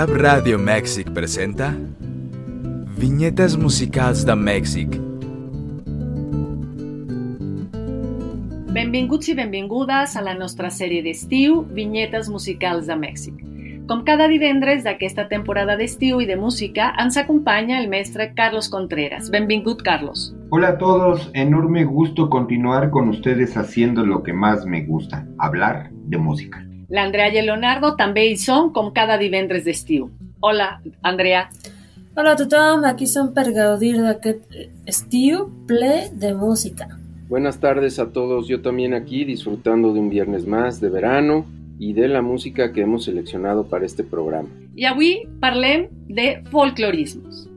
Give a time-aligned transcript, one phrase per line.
[0.00, 1.66] Rap Radio Mèxic presenta
[2.96, 4.94] Vinyetes musicals de Mèxic.
[8.72, 13.44] Benvinguts i benvingudes a la nostra sèrie d'estiu Vinyetes musicals de Mèxic.
[13.92, 19.28] Com cada divendres d'aquesta temporada d'estiu i de música, ens acompaña el mestre Carlos Contreras.
[19.28, 20.30] Benvingut, Carlos.
[20.48, 25.90] Hola a todos, enorme gusto continuar con ustedes haciendo lo que más me gusta, hablar
[25.92, 26.69] de música.
[26.90, 30.08] L'Andrea Leonardo també hi són com cada divendres d'estiu.
[30.42, 31.44] Hola, Andrea.
[32.18, 34.56] Hola a tothom, aquí som per gaudir d'aquest
[34.90, 36.88] estiu ple de música.
[37.28, 41.46] Buenas tardes a todos, yo también aquí disfrutando de un viernes más de verano
[41.78, 44.48] y de la música que hemos seleccionado para este programa.
[44.74, 47.49] I avui parlem de folclorismos.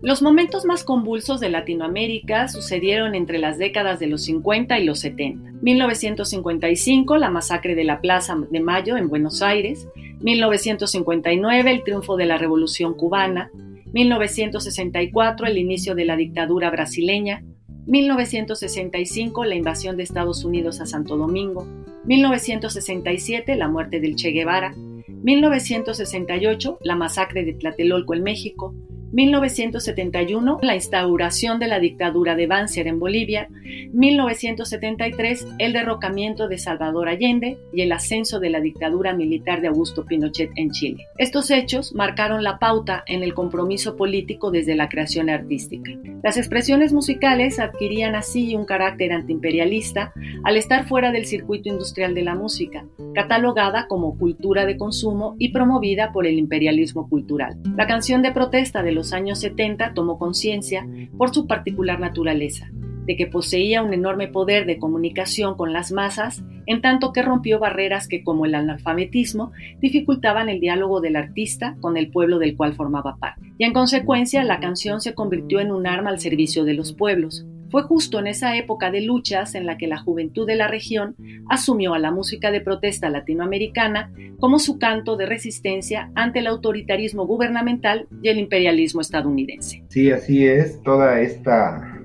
[0.00, 5.00] Los momentos más convulsos de Latinoamérica sucedieron entre las décadas de los 50 y los
[5.00, 5.54] 70.
[5.60, 9.88] 1955, la masacre de la Plaza de Mayo en Buenos Aires.
[10.20, 13.50] 1959, el triunfo de la Revolución cubana.
[13.92, 17.42] 1964, el inicio de la dictadura brasileña.
[17.86, 21.66] 1965, la invasión de Estados Unidos a Santo Domingo.
[22.04, 24.76] 1967, la muerte del Che Guevara.
[24.76, 28.76] 1968, la masacre de Tlatelolco en México.
[29.12, 33.48] 1971, la instauración de la dictadura de Banzer en Bolivia,
[33.92, 40.04] 1973, el derrocamiento de Salvador Allende y el ascenso de la dictadura militar de Augusto
[40.04, 41.06] Pinochet en Chile.
[41.16, 45.90] Estos hechos marcaron la pauta en el compromiso político desde la creación artística.
[46.22, 50.12] Las expresiones musicales adquirían así un carácter antiimperialista
[50.44, 55.50] al estar fuera del circuito industrial de la música, catalogada como cultura de consumo y
[55.50, 57.56] promovida por el imperialismo cultural.
[57.76, 60.84] La canción de protesta de los años 70 tomó conciencia,
[61.16, 62.68] por su particular naturaleza,
[63.06, 67.60] de que poseía un enorme poder de comunicación con las masas, en tanto que rompió
[67.60, 72.74] barreras que, como el analfabetismo, dificultaban el diálogo del artista con el pueblo del cual
[72.74, 73.52] formaba parte.
[73.56, 77.46] Y en consecuencia, la canción se convirtió en un arma al servicio de los pueblos,
[77.70, 81.14] fue justo en esa época de luchas en la que la juventud de la región
[81.48, 87.26] asumió a la música de protesta latinoamericana como su canto de resistencia ante el autoritarismo
[87.26, 89.84] gubernamental y el imperialismo estadounidense.
[89.88, 92.00] Sí, así es, toda esta,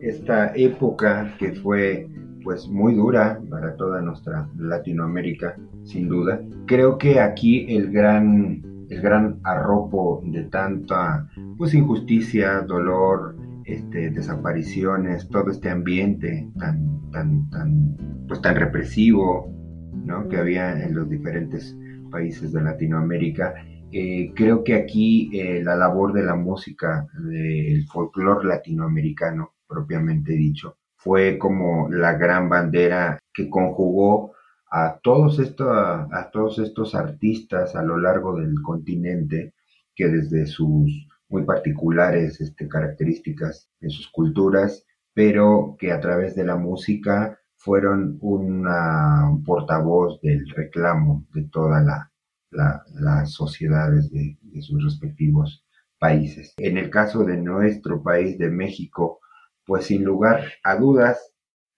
[0.00, 2.08] esta época que fue
[2.42, 6.40] pues muy dura para toda nuestra Latinoamérica, sin duda.
[6.66, 11.26] Creo que aquí el gran, el gran arropo de tanta
[11.56, 17.96] pues injusticia, dolor, este, desapariciones, todo este ambiente tan, tan, tan,
[18.28, 19.50] pues tan represivo
[20.04, 20.28] ¿no?
[20.28, 21.76] que había en los diferentes
[22.10, 23.54] países de Latinoamérica.
[23.90, 30.76] Eh, creo que aquí eh, la labor de la música, del folclore latinoamericano, propiamente dicho,
[30.96, 34.32] fue como la gran bandera que conjugó
[34.70, 39.54] a todos, estos, a todos estos artistas a lo largo del continente
[39.94, 40.90] que desde sus
[41.28, 48.18] muy particulares este, características en sus culturas, pero que a través de la música fueron
[48.20, 52.10] una, un portavoz del reclamo de todas la,
[52.50, 55.64] las sociedades de, de sus respectivos
[55.98, 56.54] países.
[56.58, 59.20] En el caso de nuestro país, de México,
[59.64, 61.32] pues sin lugar a dudas,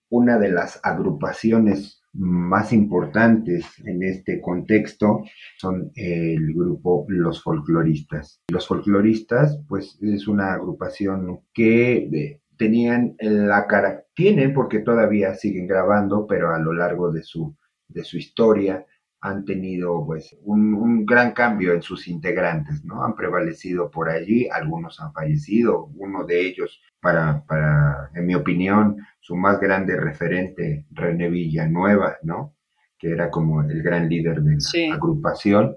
[0.08, 5.22] una de las agrupaciones más importantes en este contexto
[5.58, 8.42] son el grupo Los Folcloristas.
[8.48, 15.66] Los Folcloristas, pues es una agrupación que eh, tenían la cara, tienen porque todavía siguen
[15.66, 17.56] grabando, pero a lo largo de su,
[17.88, 18.84] de su historia
[19.28, 23.02] han tenido pues un, un, gran cambio en sus integrantes, ¿no?
[23.05, 28.96] Han prevalecido por allí, algunos han fallecido, uno de ellos, para, para en mi opinión,
[29.20, 32.55] su más grande referente, René Villanueva, ¿no?
[32.99, 34.87] Que era como el gran líder de la Sí.
[34.90, 35.76] agrupación.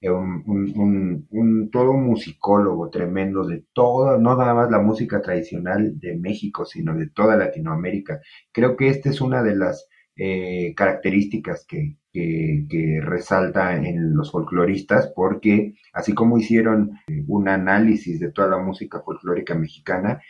[0.00, 4.78] Eh, Un, un- un- un- todo un musicólogo tremendo de todo, no nada más la
[4.80, 8.20] música tradicional de México, sino de toda Latinoamérica.
[8.52, 9.88] Creo que esta es una de las
[10.20, 18.18] eh, características que, que, resalta en los folcloristas, porque así como hicieron eh, un análisis
[18.18, 20.20] de toda la música folclórica mexicana,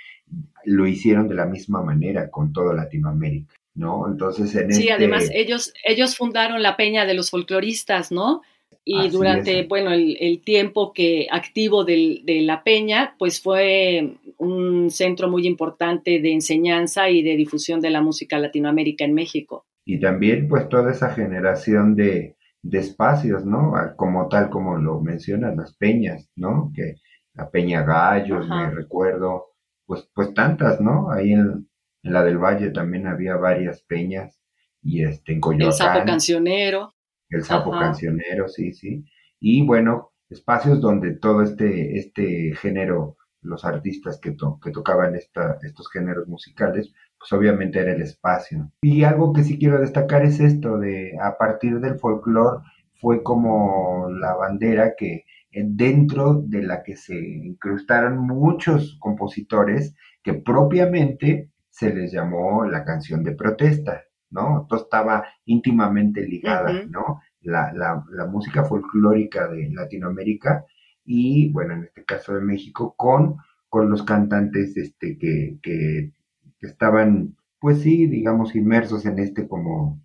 [0.67, 4.07] lo hicieron de la misma manera con toda Latinoamérica, ¿no?
[4.07, 8.43] Entonces, en Sí, este además ellos, ellos fundaron la Peña de los Folcloristas, ¿no?
[8.85, 15.47] Y durante, bueno, el, tiempo que activo de la Peña, pues fue un centro muy
[15.47, 20.69] importante de enseñanza y de difusión de la música latinoamérica en México y también pues
[20.69, 22.37] toda esa generación de,
[22.73, 23.73] espacios, ¿no?
[23.97, 26.71] Como tal como lo mencionas, las peñas, ¿no?
[26.75, 26.97] Que
[27.33, 29.55] la Peña Gallos, me recuerdo,
[29.87, 31.11] pues, pues tantas, ¿no?
[31.11, 31.71] Ahí en,
[32.03, 34.39] la del Valle también había varias peñas
[34.83, 35.69] y este en Coyoacán.
[35.69, 36.95] El sapo cancionero.
[37.31, 39.07] El sapo cancionero, sí, sí.
[39.41, 45.91] Y bueno, espacios donde todo este, este género, los artistas que, que tocaban esta, estos
[45.91, 48.71] géneros musicales, pues obviamente era el espacio.
[48.83, 52.63] Y algo que sí quiero destacar es esto de a partir del folclore
[53.01, 60.35] fue como la bandera que eh, dentro de la que se incrustaron muchos compositores que
[60.35, 64.67] propiamente se les llamó la canción de protesta, ¿no?
[64.69, 67.21] Todo estaba íntimamente ligada, ¿no?
[67.41, 70.65] La, la, la, música folclórica de Latinoamérica
[71.05, 73.37] y, bueno, en este caso de México, con,
[73.69, 76.13] con los cantantes este, que, que
[76.59, 80.01] que estaban, pues sí, digamos, inmersos en este como,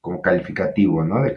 [0.00, 1.22] como calificativo, ¿no?
[1.22, 1.34] De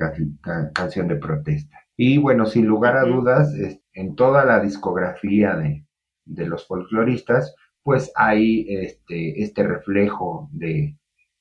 [0.73, 1.77] canción de protesta.
[1.97, 3.53] Y bueno, sin lugar a dudas,
[3.93, 5.85] en toda la discografía de,
[6.25, 10.97] de los folcloristas, pues hay este, este reflejo de,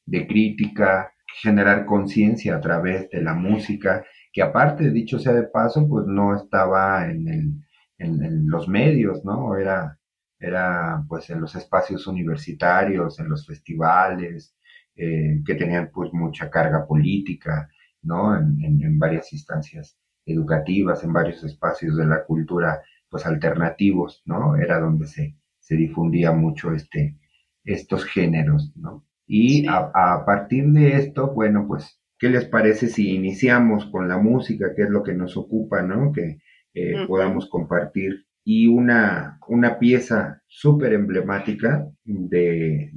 [0.06, 5.86] de crítica, generar conciencia a través de la música, que aparte, dicho sea de paso,
[5.88, 7.52] pues no estaba en, el,
[7.98, 9.56] en los medios, ¿no?
[9.56, 9.98] Era
[10.38, 14.54] era pues en los espacios universitarios, en los festivales,
[14.94, 17.68] eh, que tenían pues mucha carga política,
[18.02, 18.36] ¿no?
[18.36, 19.96] En, varias instancias
[20.26, 24.56] educativas, en varios espacios de la cultura pues alternativos, ¿no?
[24.56, 27.16] Era donde se, se difundía mucho este,
[27.64, 29.06] estos géneros, ¿no?
[29.26, 34.74] Y a, partir de esto, bueno, pues, ¿qué les parece si iniciamos con la música,
[34.74, 36.12] que es lo que nos ocupa, ¿no?
[36.12, 36.38] Que
[36.74, 42.90] eh, podamos compartir y una, una pieza súper emblemática de,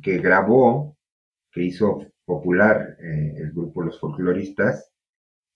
[0.00, 0.96] que grabó,
[1.50, 4.92] que hizo popular eh, el grupo Los Folcloristas,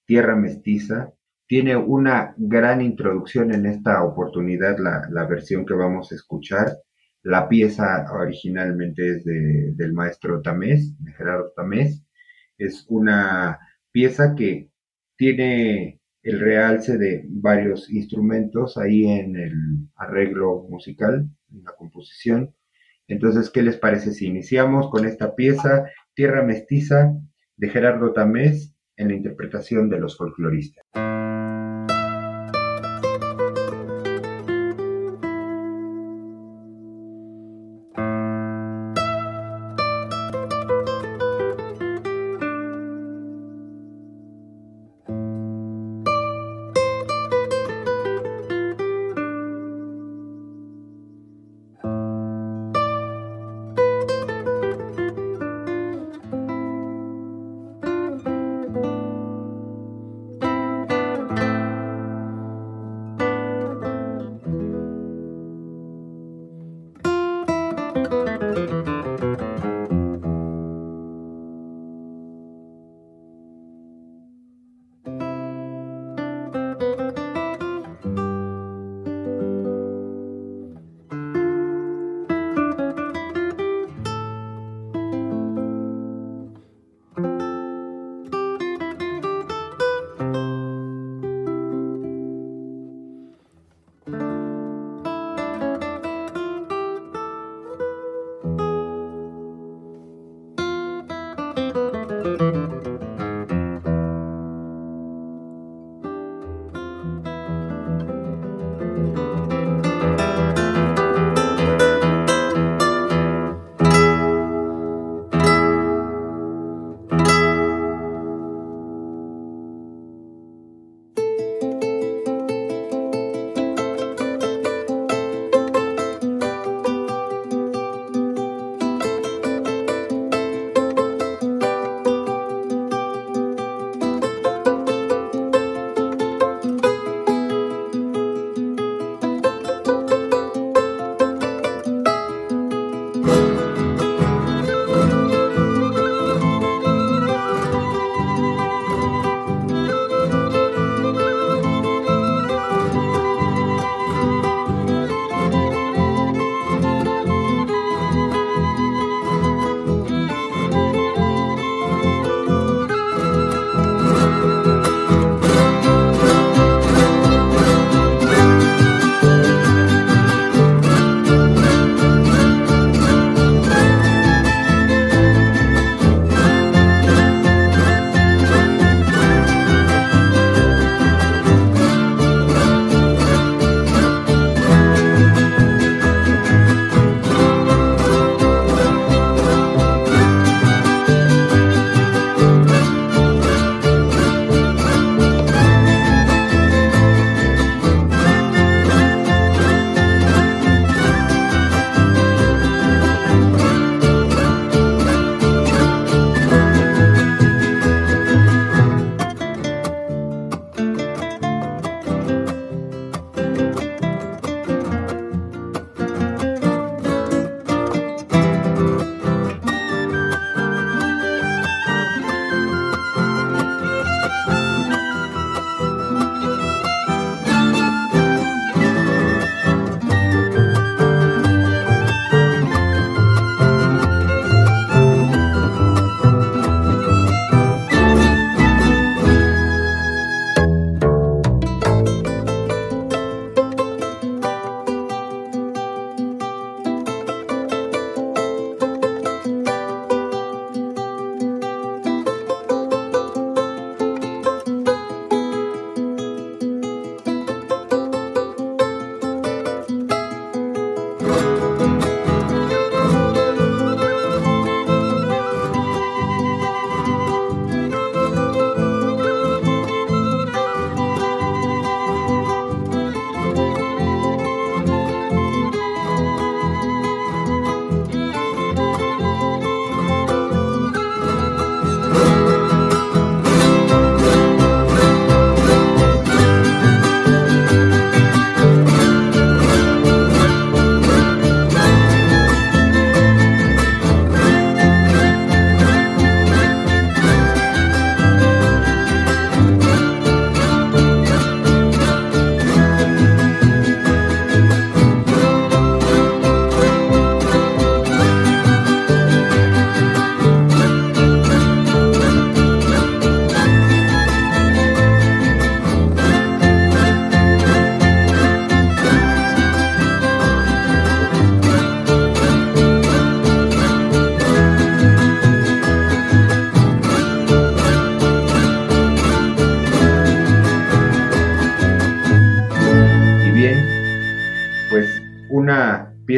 [0.05, 1.13] Tierra Mestiza.
[1.47, 6.79] Tiene una gran introducción en esta oportunidad, la, la versión que vamos a escuchar.
[7.23, 12.05] La pieza originalmente es de, del maestro Tamés, de Gerardo Tamés.
[12.59, 13.61] Es una
[13.93, 14.71] pieza que
[15.15, 19.53] tiene el realce de varios instrumentos ahí en el
[19.95, 22.53] arreglo musical, en la composición.
[23.07, 25.85] Entonces, ¿qué les parece si iniciamos con esta pieza,
[26.15, 27.13] Tierra Mestiza,
[27.57, 30.85] de Gerardo Tamés, en la interpretación de los folcloristas?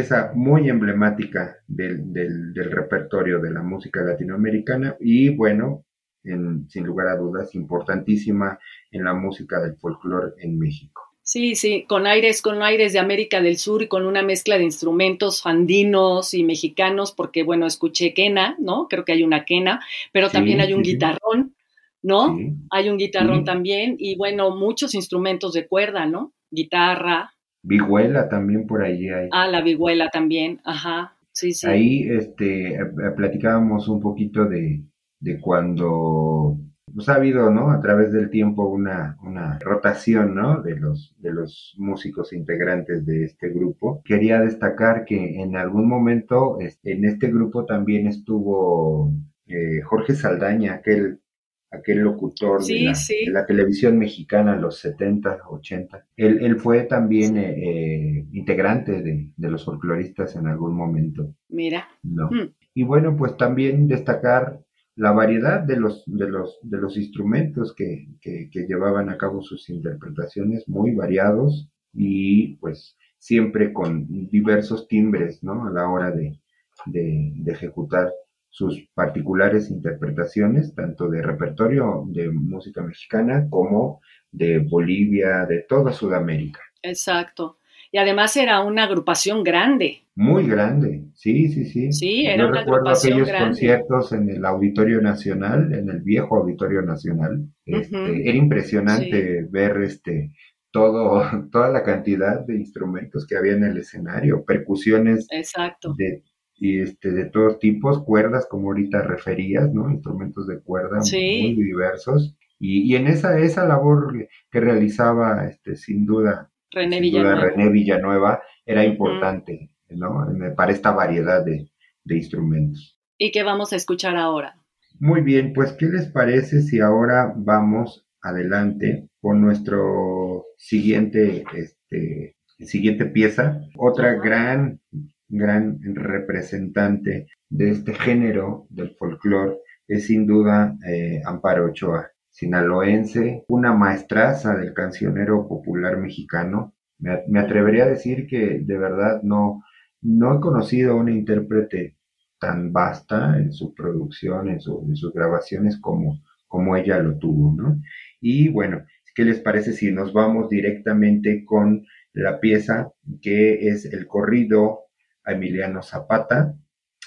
[0.08, 5.84] Pieza muy emblemática del, del, repertorio de la música latinoamericana y bueno,
[6.22, 8.58] sin lugar a dudas, importantísima
[8.90, 11.02] en la música del folclore en México.
[11.22, 14.64] Sí, sí, con aires, con aires de América del Sur y con una mezcla de
[14.64, 18.88] instrumentos andinos y mexicanos, porque bueno, escuché quena, ¿no?
[18.88, 21.54] Creo que hay una quena, pero también hay un guitarrón,
[22.00, 22.38] ¿no?
[22.70, 26.32] Hay un guitarrón también y bueno, muchos instrumentos de cuerda, ¿no?
[26.50, 27.34] Guitarra.
[27.62, 29.28] Vihuela también por ahí hay.
[29.32, 31.16] Ah, la vihuela también, ajá.
[31.32, 31.66] Sí, sí.
[31.66, 32.86] Ahí este, eh,
[33.16, 34.82] platicábamos un poquito de,
[35.20, 36.58] de cuando
[36.94, 37.70] pues ha habido, ¿no?
[37.70, 40.62] A través del tiempo una, una rotación, ¿no?
[40.62, 44.02] De los, de los músicos integrantes de este grupo.
[44.04, 49.12] Quería destacar que en algún momento en este grupo también estuvo
[49.46, 51.20] eh, Jorge Saldaña, aquel,
[51.70, 52.92] aquel locutor de,
[53.30, 56.06] la, televisión mexicana en los 70, 80.
[56.16, 61.34] Él, él fue también eh, eh, integrante de, de, los folcloristas en algún momento.
[61.48, 61.88] Mira.
[62.02, 62.28] No.
[62.30, 62.54] Hmm.
[62.74, 64.60] Y bueno, pues también destacar
[64.98, 69.68] la variedad de los, de los, de los instrumentos que, que, llevaban a cabo sus
[69.70, 75.66] interpretaciones, muy variados y pues siempre con diversos timbres, ¿no?
[75.66, 76.40] A la hora de,
[76.86, 78.10] de, de ejecutar
[78.50, 84.00] sus particulares interpretaciones, tanto de repertorio de música mexicana como
[84.30, 86.60] de Bolivia, de toda Sudamérica.
[86.82, 87.58] Exacto.
[87.90, 90.04] Y además era una agrupación grande.
[90.14, 91.92] Muy grande, sí, sí, sí.
[91.92, 97.46] Sí, era Yo recuerdo aquellos conciertos en el Auditorio Nacional, en el viejo Auditorio Nacional.
[97.64, 100.32] Este, era impresionante ver este
[100.70, 105.94] todo, toda la cantidad de instrumentos que había en el escenario, percusiones Exacto.
[105.96, 106.24] de
[106.58, 109.90] y este de todos tipos, cuerdas como ahorita referías, ¿no?
[109.90, 112.36] Instrumentos de cuerda muy diversos.
[112.60, 117.40] Y, y, en esa, esa labor que realizaba, este, sin duda, René Villanueva.
[117.40, 120.26] René Villanueva era importante, ¿no?
[120.56, 121.70] Para esta variedad de,
[122.08, 122.98] instrumentos.
[123.18, 124.56] ¿Y qué vamos a escuchar ahora?
[124.98, 133.06] Muy bien, pues ¿qué les parece si ahora vamos adelante con nuestro siguiente, este, siguiente
[133.06, 133.60] pieza?
[133.76, 134.80] Otra gran,
[135.28, 143.74] gran representante de este género del folclore es sin duda eh, Amparo Ochoa sinaloense, una
[143.74, 146.72] maestraza del cancionero popular mexicano.
[147.00, 149.64] Me, atrevería a decir que de verdad no,
[150.02, 151.96] no he conocido a una intérprete
[152.38, 157.80] tan vasta en su producción, en, sus grabaciones como, como ella lo tuvo, ¿no?
[158.20, 158.84] Y bueno,
[159.16, 164.87] ¿qué les parece si nos vamos directamente con la pieza que es el corrido
[165.32, 166.54] Emiliano Zapata?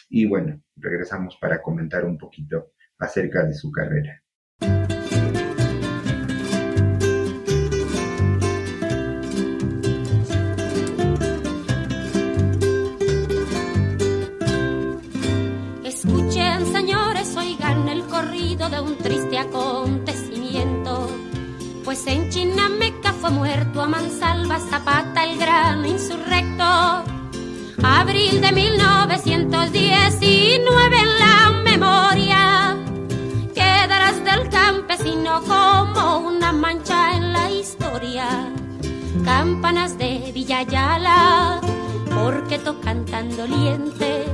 [0.10, 4.22] Y bueno, regresamos para comentar un poquito acerca de su carrera.
[18.70, 21.10] de un triste acontecimiento.
[21.84, 24.21] Pues en Chinameca fue muerto a mansalva
[28.32, 32.78] Abril de 1919 en la memoria
[33.54, 38.50] quedarás del campesino como una mancha en la historia.
[39.26, 41.60] Campanas de Villayala,
[42.16, 44.28] porque tocan tan doliente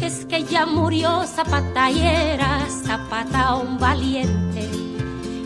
[0.00, 4.68] es que ya murió Zapata y era Zapata un valiente.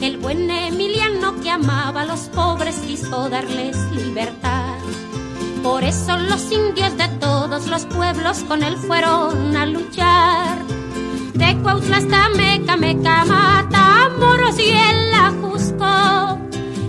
[0.00, 4.78] El buen Emiliano que amaba a los pobres quiso darles libertad.
[5.62, 7.08] Por eso los indios de
[7.52, 10.56] todos los pueblos con él fueron a luchar.
[11.34, 16.38] De Cuautla hasta Meca, Meca, Matamoros y el Ajusco.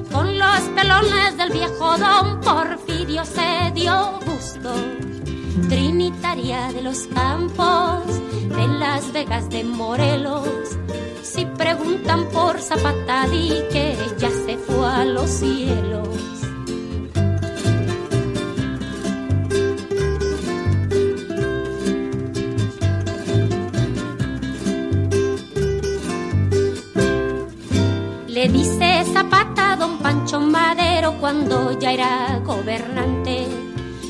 [0.10, 4.74] Con los pelones del viejo don Porfirio se dio gusto
[5.68, 8.06] trinitaria de los campos,
[8.48, 10.48] de Las Vegas de Morelos.
[11.24, 16.33] Si preguntan por Zapata, di que ya se fue a los cielos.
[31.04, 33.46] Madero cuando ya era gobernante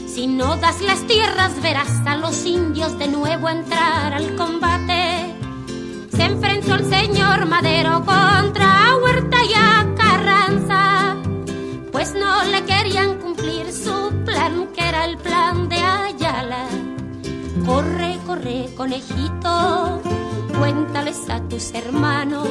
[0.06, 5.34] si no das las tierras verás a los indios de nuevo entrar al combate.
[6.16, 11.16] Se enfrentó el señor Madero contra Huerta y a Carranza,
[11.92, 16.68] pues no le querían cumplir su plan, que era el plan de Ayala.
[17.66, 20.00] Corre, corre, conejito,
[20.58, 22.48] cuéntales a tus hermanos.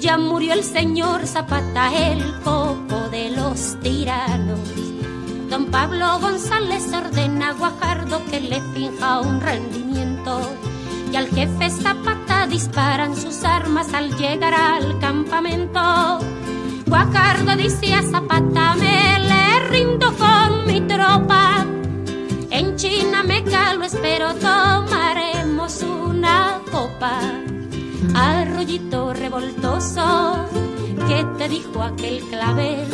[0.00, 4.60] Ya murió el señor Zapata, el coco de los tiranos.
[5.48, 10.40] Don Pablo González ordena a Guajardo que le finja un rendimiento
[11.12, 16.18] y al jefe Zapata disparan sus armas al llegar al campamento.
[16.86, 21.66] Guajardo dice a Zapata, me le rindo con mi tropa.
[22.50, 25.39] En China me calo, espero tomaremos
[26.20, 27.18] una copa.
[28.14, 30.46] Arroyito revoltoso,
[31.08, 32.86] ¿qué te dijo aquel clavel?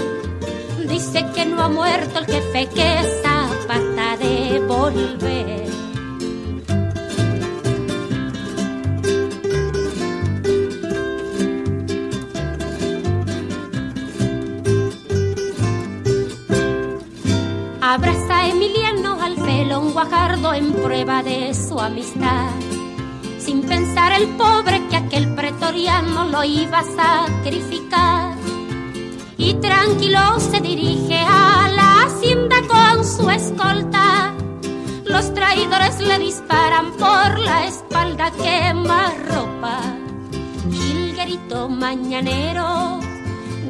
[0.89, 2.89] Dice que no ha muerto el jefe, que
[3.23, 5.67] Zapata de volver.
[17.81, 22.76] Abraza a Emiliano al felón guajardo en prueba de su amistad.
[23.69, 28.35] Pensar el pobre que aquel pretoriano lo iba a sacrificar.
[29.37, 34.35] Y tranquilo se dirige a la hacienda con su escolta.
[35.05, 39.81] Los traidores le disparan por la espalda, quema ropa.
[40.73, 43.01] Gilguerito mañanero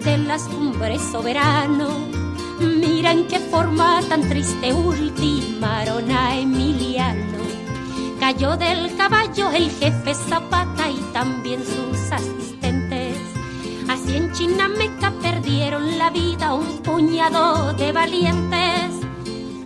[0.05, 2.17] de las cumbres soberano
[2.61, 7.46] Mira en qué forma tan triste ultimaron a Emiliano.
[8.27, 13.17] Cayó del caballo el jefe Zapata y también sus asistentes.
[13.89, 18.91] Así en Chinameca perdieron la vida un puñado de valientes.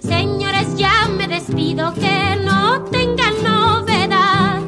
[0.03, 4.61] Señores, ya me despido que no tengan novedad.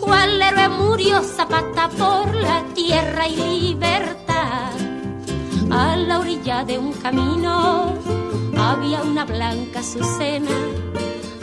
[0.00, 4.72] ¿Cuál héroe murió Zapata por la tierra y libertad?
[5.70, 7.92] A la orilla de un camino
[8.56, 10.56] había una blanca azucena.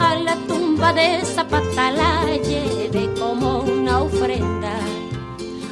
[0.00, 4.78] A la tumba de Zapata la llevé como una ofrenda.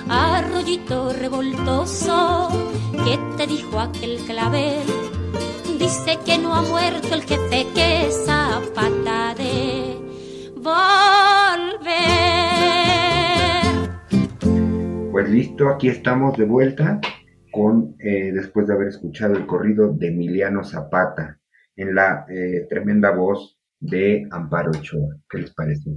[0.09, 2.49] Arroyito revoltoso,
[3.05, 4.87] ¿qué te dijo aquel clavel?
[5.79, 9.99] Dice que no ha muerto el jefe, que Zapata de
[10.57, 11.85] volver.
[15.13, 16.99] Pues listo, aquí estamos de vuelta
[17.53, 21.39] con, eh, después de haber escuchado el corrido de Emiliano Zapata
[21.77, 23.54] en la eh, tremenda voz
[23.85, 25.17] de Amparo Ochoa.
[25.29, 25.91] ¿Qué les parece?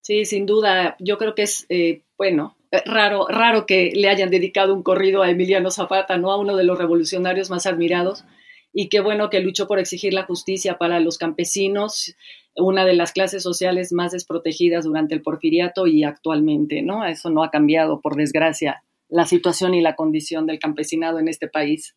[0.00, 4.74] Sí, sin duda, yo creo que es, eh, bueno, raro, raro que le hayan dedicado
[4.74, 6.32] un corrido a Emiliano Zapata, ¿no?
[6.32, 8.24] A uno de los revolucionarios más admirados.
[8.72, 12.14] Y qué bueno que luchó por exigir la justicia para los campesinos,
[12.56, 17.04] una de las clases sociales más desprotegidas durante el porfiriato y actualmente, ¿no?
[17.04, 21.48] Eso no ha cambiado, por desgracia, la situación y la condición del campesinado en este
[21.48, 21.94] país.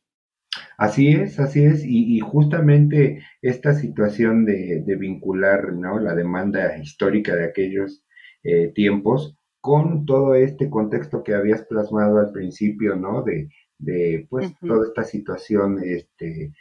[0.77, 5.99] Así es, así es, y, justamente esta situación de, vincular ¿no?
[5.99, 8.03] la demanda histórica de aquellos
[8.43, 13.21] eh, tiempos con todo este contexto que habías plasmado al principio, ¿no?
[13.23, 16.51] De, de pues toda esta situación este,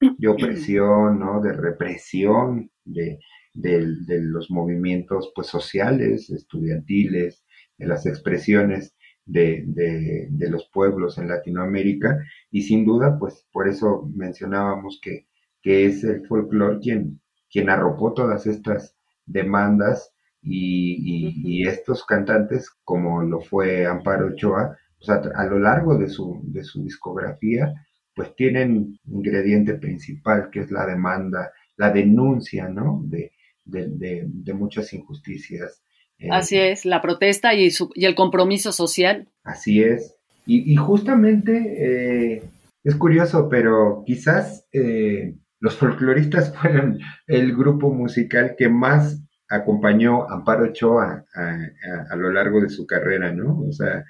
[0.00, 1.40] de opresión, ¿no?
[1.40, 3.18] De represión de,
[3.54, 7.44] de los movimientos pues sociales, estudiantiles,
[7.76, 8.94] de las expresiones
[9.26, 12.18] de, de, los pueblos en Latinoamérica
[12.50, 15.26] y sin duda, pues por eso mencionábamos que,
[15.62, 20.10] que es el folclore quien, quien arropó todas estas demandas
[20.42, 26.62] y, estos cantantes, como lo fue Amparo Ochoa, pues a, lo largo de su, de
[26.62, 27.72] su discografía,
[28.14, 33.02] pues tienen ingrediente principal que es la demanda, la denuncia, ¿no?
[33.06, 33.32] De,
[33.64, 35.83] de, de muchas injusticias
[36.18, 39.28] eh, así es, la protesta y, y, el compromiso social.
[39.42, 40.16] Así es.
[40.46, 42.42] Y, justamente eh,
[42.82, 50.34] es curioso, pero quizás eh, los folcloristas fueron el grupo musical que más acompañó a
[50.34, 53.60] Amparo Ochoa a, lo largo de su carrera, ¿no?
[53.60, 54.04] O sea,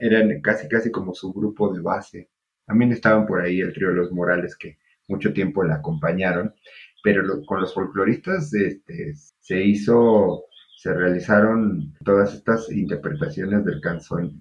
[0.00, 2.30] eran, casi, casi como su grupo de base.
[2.66, 6.54] También estaban por ahí el trío Los Morales que mucho tiempo la acompañaron,
[7.02, 10.44] pero con los folcloristas este, se hizo
[10.80, 13.82] se realizaron todas estas interpretaciones del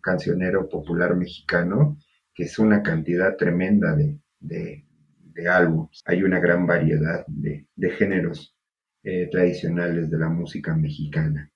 [0.02, 1.97] cancionero popular mexicano,
[2.34, 6.02] que es una cantidad tremenda de, de, álbumes.
[6.06, 8.56] Hay una gran variedad de, géneros
[9.04, 11.50] eh, tradicionales de la música mexicana.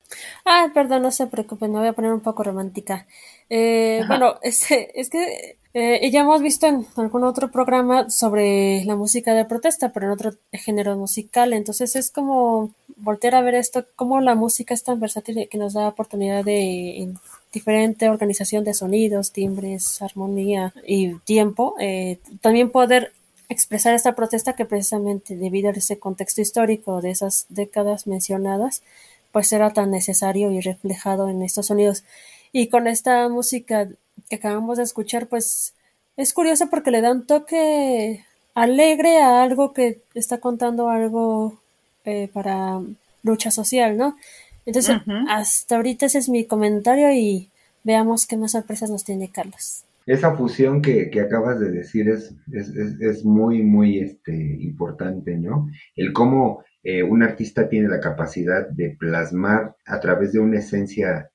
[0.45, 3.07] Ah, perdón, no se preocupen, me voy a poner un poco romántica.
[3.49, 8.95] Eh, bueno, es, es que eh, ya hemos visto en algún otro programa sobre la
[8.95, 11.51] música de protesta, pero en otro género musical.
[11.51, 15.73] Entonces es como voltear a ver esto, cómo la música es tan versátil que nos
[15.73, 17.17] da oportunidad de en
[17.51, 23.13] diferente organización de sonidos, timbres, armonía y tiempo, eh, también poder
[23.53, 28.83] expresar esta protesta que precisamente debido a ese contexto histórico de esas décadas mencionadas,
[29.31, 32.03] pues era tan necesario y reflejado en estos sonidos.
[32.51, 33.87] Y con esta música
[34.29, 35.73] que acabamos de escuchar, pues
[36.17, 41.59] es curioso porque le da un toque alegre a algo que está contando algo
[42.05, 42.81] eh, para
[43.23, 44.17] lucha social, ¿no?
[44.65, 47.49] Entonces, hasta ahorita ese es mi comentario y
[47.83, 49.83] veamos qué más sorpresas nos tiene Carlos.
[50.05, 55.69] Esa fusión que, acabas de decir es, es, muy, muy este, importante, ¿no?
[55.95, 61.29] El cómo eh, un artista tiene la capacidad de plasmar a través de una esencia,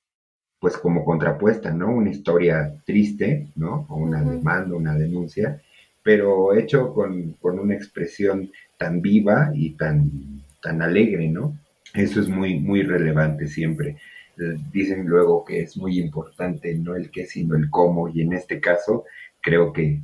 [0.61, 1.91] pues como contrapuesta, ¿no?
[1.91, 3.87] Una historia triste, ¿no?
[3.89, 5.63] O una demanda, una denuncia,
[6.03, 10.11] pero hecho con, con una expresión tan viva y tan,
[10.63, 11.59] tan alegre, ¿no?
[11.95, 13.97] Eso es muy, muy relevante siempre.
[14.73, 18.61] Dicen luego que es muy importante no el qué, sino el cómo, y en este
[18.61, 19.05] caso
[19.41, 20.01] creo que,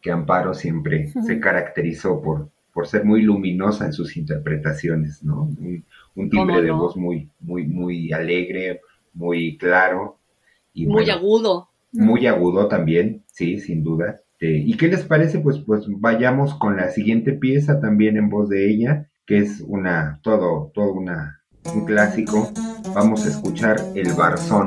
[0.00, 5.50] que Amparo siempre se caracterizó por, por ser muy luminosa en sus interpretaciones, ¿no?
[6.14, 8.80] Un, timbre de voz muy, muy, muy alegre,
[9.12, 10.18] muy claro.
[10.72, 11.68] Y muy agudo.
[11.92, 14.20] Muy agudo también, sí, sin duda.
[14.38, 15.38] Este, ¿Y qué les parece?
[15.38, 20.20] Pues, pues vayamos con la siguiente pieza también en voz de ella, que es una,
[20.22, 21.40] todo, todo una,
[21.74, 22.52] un clásico.
[22.94, 24.66] Vamos a escuchar El Barzón.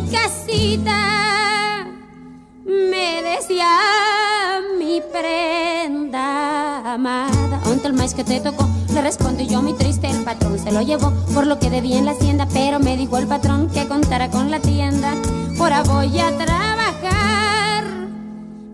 [0.00, 1.86] mi casita,
[2.64, 3.68] me decía
[4.78, 7.60] mi prenda amada.
[7.66, 8.68] ¿Onta el maíz que te tocó?
[8.92, 12.06] Le respondí yo muy triste, el patrón se lo llevó por lo que debía en
[12.06, 15.14] la hacienda, pero me dijo el patrón que contara con la tienda.
[15.58, 17.84] Ahora voy a trabajar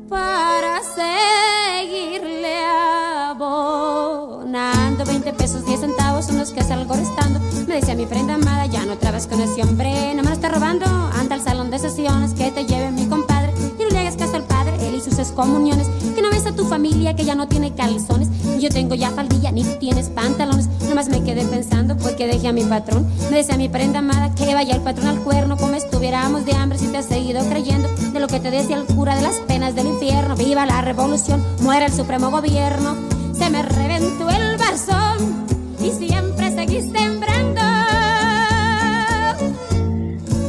[0.08, 4.05] para seguirle abonando
[5.04, 7.40] 20 pesos, 10 centavos son los que salgo restando.
[7.66, 10.48] Me decía mi prenda amada, ya no trabas con ese hombre, no me lo está
[10.48, 10.86] robando.
[10.86, 14.36] Anda al salón de sesiones que te lleve mi compadre y no le hagas caso
[14.36, 15.88] al padre, él y sus excomuniones.
[16.14, 18.28] Que no ves a tu familia que ya no tiene calzones.
[18.58, 20.68] Yo tengo ya faldilla, ni tienes pantalones.
[20.88, 23.06] Nomás me quedé pensando porque dejé a mi patrón.
[23.30, 26.78] Me decía mi prenda amada que vaya el patrón al cuerno como estuviéramos de hambre
[26.78, 29.74] si te has seguido creyendo de lo que te decía el cura de las penas
[29.74, 30.36] del infierno.
[30.36, 33.15] Viva la revolución, muera el supremo gobierno.
[33.38, 35.46] Se me reventó el barzón
[35.80, 37.60] y siempre seguí sembrando.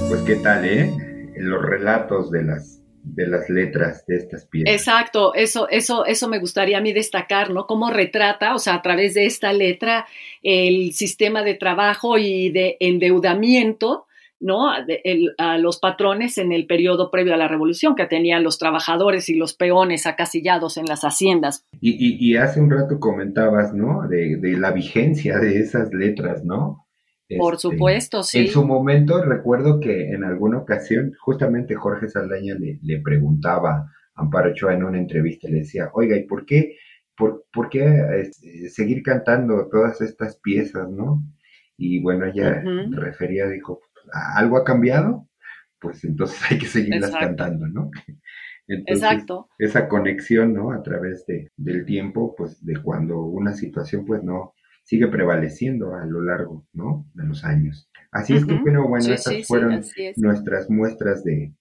[0.09, 0.91] Pues qué tal, ¿eh?
[1.37, 4.73] Los relatos de las de las letras de estas piezas.
[4.73, 7.65] Exacto, eso, eso, eso me gustaría a mí destacar, ¿no?
[7.65, 10.05] Cómo retrata, o sea, a través de esta letra,
[10.43, 14.06] el sistema de trabajo y de endeudamiento,
[14.39, 14.69] ¿no?
[14.69, 19.35] a los patrones en el periodo previo a la revolución que tenían los trabajadores y
[19.35, 21.65] los peones acasillados en las haciendas.
[21.81, 24.07] Y, hace un rato comentabas, ¿no?
[24.07, 26.87] De, de la vigencia de esas letras, ¿no?
[27.35, 28.39] Por este, supuesto, sí.
[28.39, 34.51] En su momento recuerdo que en alguna ocasión justamente Jorge Saldaña le, preguntaba a Amparo
[34.51, 36.77] Ochoa en una entrevista, le decía, oiga, ¿y por qué,
[37.17, 41.21] por, por qué este, seguir cantando todas estas piezas, no?
[41.75, 43.81] Y bueno, ella refería, dijo,
[44.13, 45.27] ¿algo ha cambiado?
[45.79, 47.91] pues entonces hay que seguirlas cantando, ¿no?
[48.67, 49.47] Exacto.
[49.57, 50.71] Esa conexión, ¿no?
[50.71, 56.05] A través de, del tiempo, pues de cuando una situación, pues no, sigue prevaleciendo a
[56.05, 57.09] lo largo, ¿no?
[57.13, 57.89] De los años.
[58.11, 59.81] Así es que, bueno, bueno, estas fueron
[60.17, 61.53] nuestras muestras de,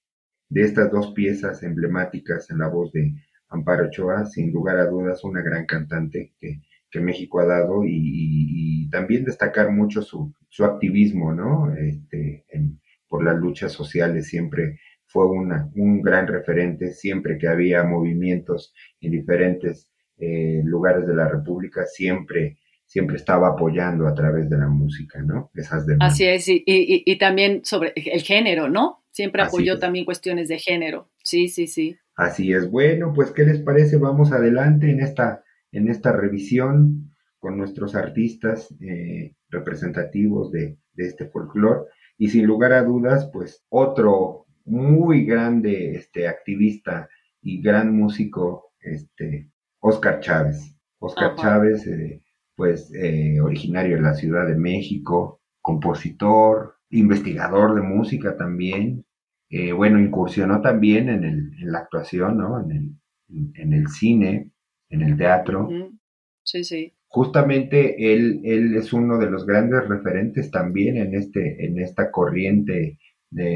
[0.49, 3.15] de estas dos piezas emblemáticas en la voz de
[3.49, 8.89] Amparo Ochoa, sin lugar a dudas una gran cantante que, que México ha dado y,
[8.91, 11.71] también destacar mucho su, su activismo, ¿no?
[11.77, 12.47] Este,
[13.07, 19.11] por las luchas sociales siempre fue una, un gran referente, siempre que había movimientos en
[19.11, 25.21] diferentes eh, lugares de la República, siempre siempre estaba apoyando a través de la música,
[25.21, 25.51] ¿no?
[25.55, 29.05] Esas Así es, y, y, también sobre el género, ¿no?
[29.11, 31.11] Siempre apoyó también cuestiones de género.
[31.23, 31.99] Sí, sí, sí.
[32.15, 32.71] Así es.
[32.71, 33.97] Bueno, pues, ¿qué les parece?
[33.97, 35.43] Vamos adelante en esta,
[35.73, 41.89] en esta revisión con nuestros artistas eh, representativos de, de este folclore.
[42.19, 47.09] Y sin lugar a dudas, pues, otro muy grande este, activista
[47.41, 50.77] y gran músico, este, Oscar Chávez.
[50.99, 52.23] Oscar Chávez, eh,
[52.57, 59.05] pues, eh, originario de la Ciudad de México, compositor, investigador de música también,
[59.49, 62.61] eh, bueno, incursionó también en, el, en la actuación, ¿no?
[62.61, 64.51] En el, en el cine,
[64.89, 65.69] en el teatro.
[66.43, 66.96] Sí, sí.
[67.09, 72.99] Justamente él, él es uno de los grandes referentes también en, este, en esta corriente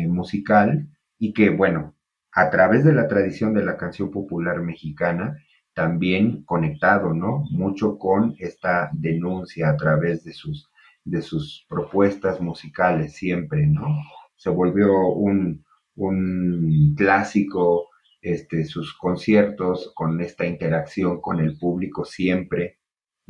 [0.09, 0.87] musical
[1.19, 1.95] y que, bueno,
[2.33, 5.37] a través de la tradición de la canción popular mexicana,
[5.75, 7.45] también conectado, ¿no?
[7.51, 10.71] Mucho con esta denuncia a través de sus,
[11.05, 13.87] de sus propuestas musicales siempre, ¿no?
[14.37, 17.89] Se volvió un, un clásico,
[18.21, 22.80] este, sus conciertos con esta interacción con el público siempre,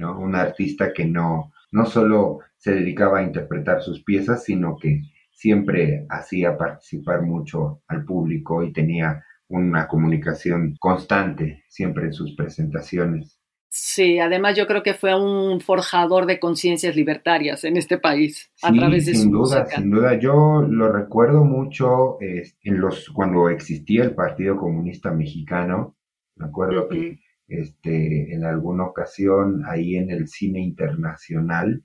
[0.01, 0.19] ¿no?
[0.19, 6.07] Un artista que no, no solo se dedicaba a interpretar sus piezas, sino que siempre
[6.09, 13.41] hacía participar mucho al público y tenía una comunicación constante siempre en sus presentaciones.
[13.73, 18.73] Sí, además yo creo que fue un forjador de conciencias libertarias en este país a
[18.73, 24.15] través de sin duda, Sin duda, yo lo recuerdo mucho en los cuando existía el
[24.15, 25.95] Partido Comunista Mexicano.
[26.35, 31.83] Me acuerdo que este, en alguna ocasión ahí en el cine internacional,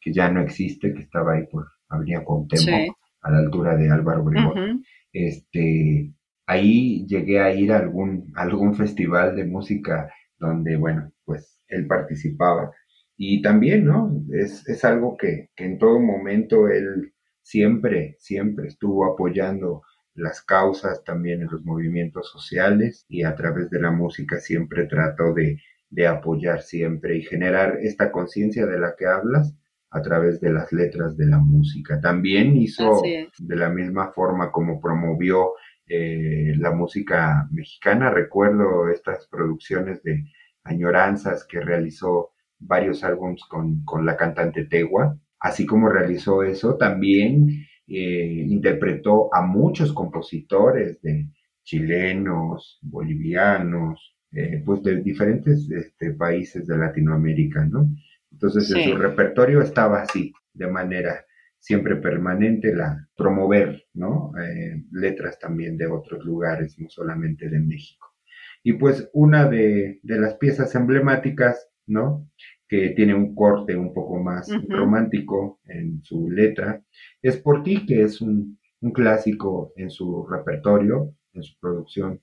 [0.00, 4.22] que ya no existe, que estaba ahí por Avenida Cuauhtémoc, a la altura de Álvaro
[4.22, 6.14] Obregón, este,
[6.46, 11.86] ahí llegué a ir a algún, a algún festival de música donde, bueno, pues él
[11.86, 12.72] participaba.
[13.16, 14.24] Y también, ¿no?
[14.32, 19.82] Es, es algo que, que en todo momento él siempre, siempre estuvo apoyando
[20.14, 25.32] las causas, también en los movimientos sociales y a través de la música siempre trató
[25.32, 29.54] de, de apoyar siempre y generar esta conciencia de la que hablas
[29.90, 32.00] a través de las letras de la música.
[32.00, 35.52] También hizo de la misma forma como promovió
[35.86, 38.10] eh, la música mexicana.
[38.10, 40.24] Recuerdo estas producciones de
[40.62, 45.18] Añoranzas que realizó varios álbumes con, con la cantante Tegua.
[45.40, 51.28] Así como realizó eso, también eh, interpretó a muchos compositores de
[51.64, 57.90] chilenos, bolivianos, eh, pues de diferentes este, países de Latinoamérica, ¿no?
[58.30, 61.24] Entonces en su repertorio estaba así, de manera
[61.60, 64.32] siempre permanente la promover, ¿no?
[64.40, 68.14] Eh, letras también de otros lugares, no solamente de México.
[68.62, 72.28] Y pues una de, las piezas emblemáticas, ¿no?
[72.70, 76.80] Que tiene un corte un poco más romántico en su letra,
[77.20, 82.22] es Por ti, que es un, un clásico en su repertorio, en su producción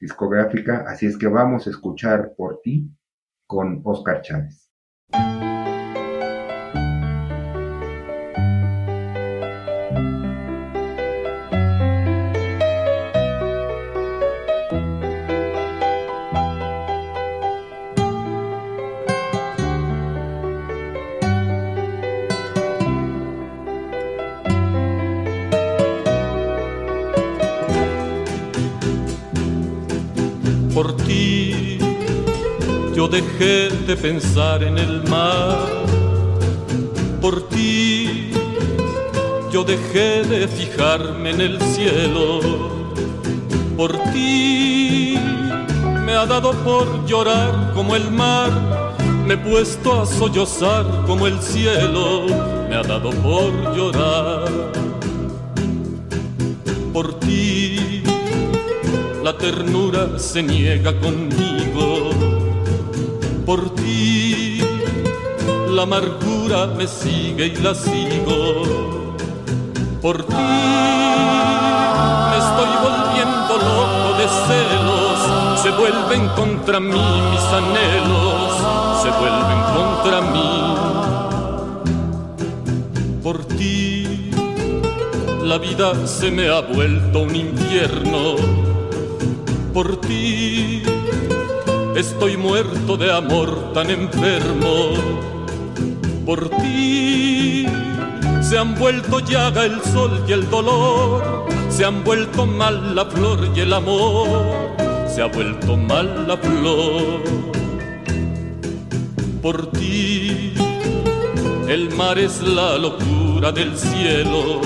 [0.00, 0.84] discográfica.
[0.88, 2.90] Así es que vamos a escuchar Por ti
[3.46, 4.72] con Oscar Chávez.
[33.94, 35.68] De pensar en el mar.
[37.20, 38.30] Por ti
[39.52, 42.40] yo dejé de fijarme en el cielo.
[43.76, 45.18] Por ti
[46.06, 48.50] me ha dado por llorar como el mar.
[49.26, 52.26] Me he puesto a sollozar como el cielo.
[52.70, 54.48] Me ha dado por llorar.
[56.94, 58.02] Por ti
[59.22, 62.11] la ternura se niega conmigo.
[63.46, 64.60] Por ti
[65.68, 68.62] la amargura me sigue y la sigo.
[70.00, 70.52] Por ti
[74.30, 78.52] celos, se vuelven contra mí mis anhelos,
[79.02, 80.74] se vuelven contra mí.
[83.22, 84.30] Por ti
[85.42, 88.36] la vida se me ha vuelto un infierno.
[89.74, 90.82] Por ti
[91.96, 94.92] estoy muerto de amor tan enfermo.
[96.24, 97.66] Por ti
[98.40, 103.48] se han vuelto llaga el sol y el dolor, se han vuelto mal la flor
[103.54, 104.28] y el amor,
[105.06, 107.20] se ha vuelto mal la flor.
[109.42, 110.52] Por ti
[111.68, 114.60] el mar es la locura del cielo.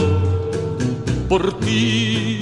[1.29, 2.39] Por ti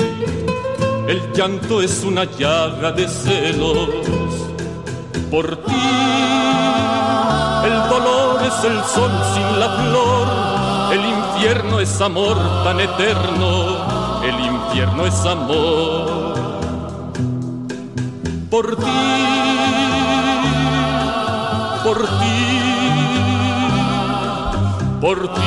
[1.07, 4.24] el llanto es una llaga de celos.
[5.35, 5.73] Por ti
[7.65, 10.55] el dolor es el sol sin la flor
[10.95, 16.35] el infierno es amor tan eterno, el infierno es amor.
[18.49, 18.85] Por ti,
[21.83, 22.39] por ti,
[25.01, 25.41] por ti.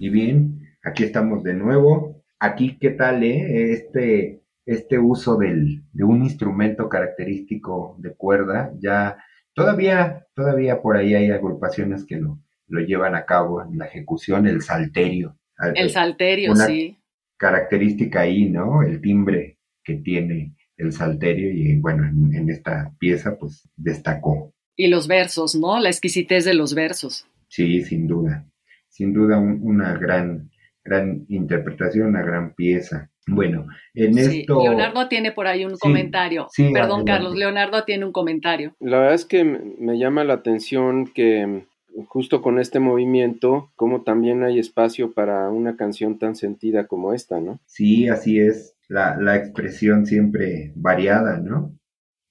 [0.00, 2.22] Y bien, aquí estamos de nuevo.
[2.38, 3.72] Aquí, ¿qué tal, eh?
[3.72, 9.16] Este este uso del, de un instrumento característico de cuerda, ya
[9.54, 14.46] todavía, todavía por ahí hay agrupaciones que lo, lo llevan a cabo en la ejecución,
[14.46, 15.38] el salterio.
[15.74, 16.98] El salterio, una sí.
[17.38, 18.82] Característica ahí, ¿no?
[18.82, 24.52] El timbre que tiene el salterio y bueno, en, esta pieza pues destacó.
[24.74, 25.78] Y los versos, ¿no?
[25.78, 27.26] La exquisitez de los versos.
[27.48, 28.46] Sí, sin duda.
[28.88, 30.50] Sin duda una gran,
[30.86, 33.10] gran interpretación, una gran pieza.
[33.28, 34.62] Bueno, en esto...
[34.62, 36.46] Leonardo tiene por ahí un comentario.
[36.72, 38.76] Perdón, Carlos, Leonardo tiene un comentario.
[38.78, 41.64] La verdad es que me llama la atención que
[42.08, 47.40] justo con este movimiento, como también hay espacio para una canción tan sentida como esta,
[47.40, 47.60] ¿no?
[47.66, 48.76] Sí, así es.
[48.88, 51.76] La, la expresión siempre variada, ¿no?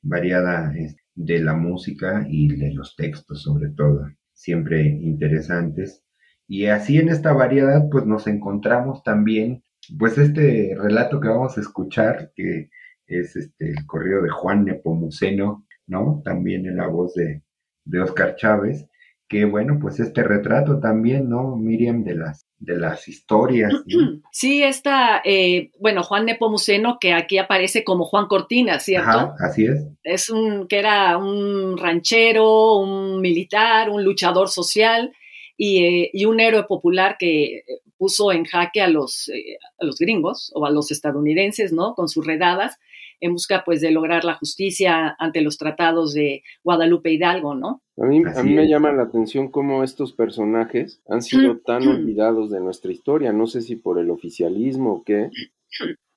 [0.02, 0.72] Variada
[1.16, 6.05] de la música y de los textos sobre todo, siempre interesantes.
[6.48, 9.64] Y así en esta variedad, pues nos encontramos también
[10.00, 12.70] pues este relato que vamos a escuchar, que
[13.08, 16.22] es este el corrido de Juan Nepomuceno, ¿no?
[16.24, 17.44] También en la voz de,
[17.86, 18.88] de Oscar Chávez,
[19.28, 21.56] que bueno, pues este retrato también, ¿no?
[21.56, 23.74] Miriam, de las, de las historias.
[24.32, 29.10] Sí, esta, eh, bueno, Juan Nepomuceno, que aquí aparece como Juan Cortina, ¿cierto?
[29.10, 29.88] Ajá, así es.
[30.04, 35.14] Es un, que era un ranchero, un militar, un luchador social,
[35.58, 37.64] y, eh, un héroe popular que
[37.98, 41.96] puso en jaque a los, eh, a los gringos o a los estadounidenses, ¿no?
[41.96, 42.78] Con sus redadas
[43.22, 47.82] en busca, pues, de lograr la justicia ante los tratados de Guadalupe Hidalgo, ¿no?
[47.98, 52.52] A mí, a mí me llama la atención cómo estos personajes han sido tan olvidados
[52.52, 53.32] de nuestra historia.
[53.32, 55.30] No sé si por el oficialismo o qué,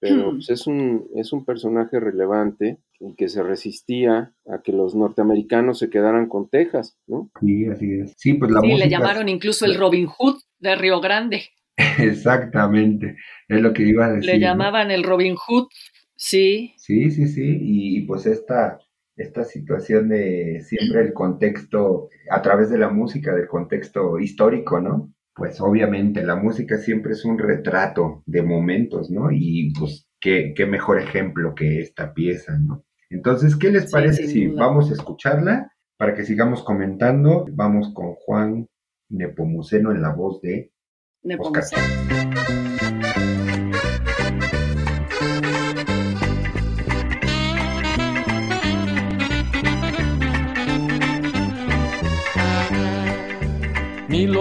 [0.00, 4.94] pero pues, es, un, es un personaje relevante y que se resistía a que los
[4.94, 7.30] norteamericanos se quedaran con Texas, ¿no?
[7.40, 8.14] Sí, así es.
[8.16, 11.42] Sí, pues la sí, le llamaron incluso el Robin Hood de Río Grande.
[11.98, 13.16] Exactamente,
[13.48, 14.32] es lo que iba a decir.
[14.32, 15.68] Le llamaban el Robin Hood,
[16.16, 16.74] sí.
[16.76, 18.80] Sí, sí, sí, y pues esta,
[19.16, 25.12] esta situación de siempre el contexto, a través de la música, del contexto histórico, ¿no?
[25.38, 29.30] Pues obviamente la música siempre es un retrato de momentos, ¿no?
[29.30, 32.84] Y pues qué, qué mejor ejemplo que esta pieza, ¿no?
[33.08, 37.46] Entonces, ¿qué les parece si vamos a escucharla para que sigamos comentando?
[37.52, 38.68] Vamos con Juan
[39.08, 40.72] Nepomuceno en la voz de
[41.38, 41.64] Oscar.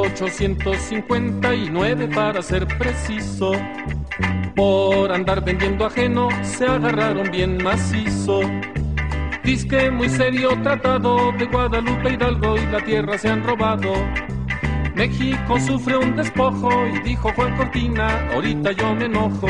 [0.07, 3.51] 1859 para ser preciso.
[4.55, 8.39] Por andar vendiendo ajeno se agarraron bien macizo.
[9.43, 13.93] Disque muy serio tratado de Guadalupe Hidalgo y la tierra se han robado.
[14.95, 19.47] México sufre un despojo y dijo Juan Cortina, ahorita yo me enojo.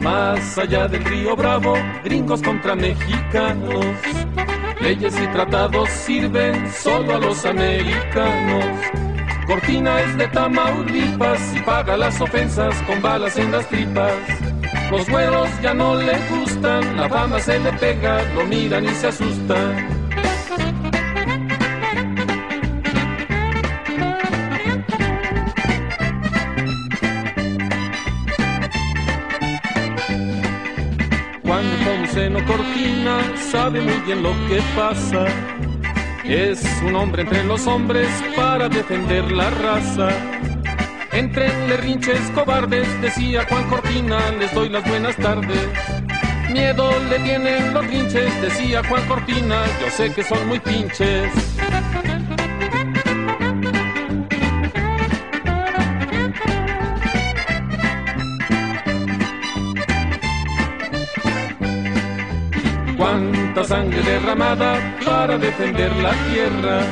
[0.00, 3.86] Más allá del río Bravo, gringos contra mexicanos.
[4.84, 8.66] Leyes y tratados sirven solo a los americanos.
[9.46, 14.12] Cortina es de Tamaulipas y paga las ofensas con balas en las tripas.
[14.90, 19.06] Los güeros ya no le gustan, la fama se le pega, lo miran y se
[19.06, 20.03] asustan.
[32.32, 35.26] Cortina sabe muy bien lo que pasa.
[36.24, 40.08] Es un hombre entre los hombres para defender la raza.
[41.12, 45.68] Entrenle rinches cobardes, decía Juan Cortina, les doy las buenas tardes.
[46.50, 51.53] Miedo le tienen los rinches, decía Juan Cortina, yo sé que son muy pinches.
[63.66, 66.82] Sangre derramada para defender la tierra.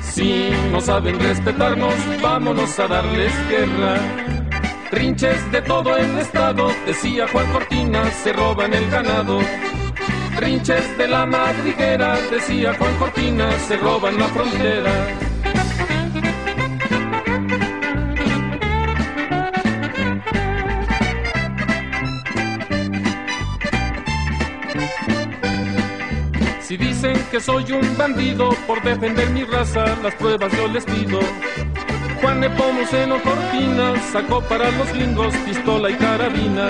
[0.00, 3.96] Si no saben respetarnos, vámonos a darles guerra.
[4.90, 9.40] Trinches de todo el estado, decía Juan Cortina, se roban el ganado.
[10.36, 15.19] Trinches de la madriguera, decía Juan Cortina, se roban la frontera.
[27.30, 31.20] Que soy un bandido por defender mi raza, las pruebas yo les pido.
[32.20, 36.68] Juan Nepomuceno Cortina sacó para los gringos pistola y carabina.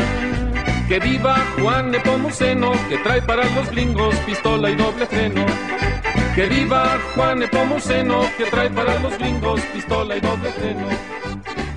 [0.86, 5.46] Que viva Juan Nepomuceno, que trae para los gringos pistola y doble freno.
[6.34, 10.88] Que viva Juan Nepomuceno, que trae para los gringos pistola y doble freno.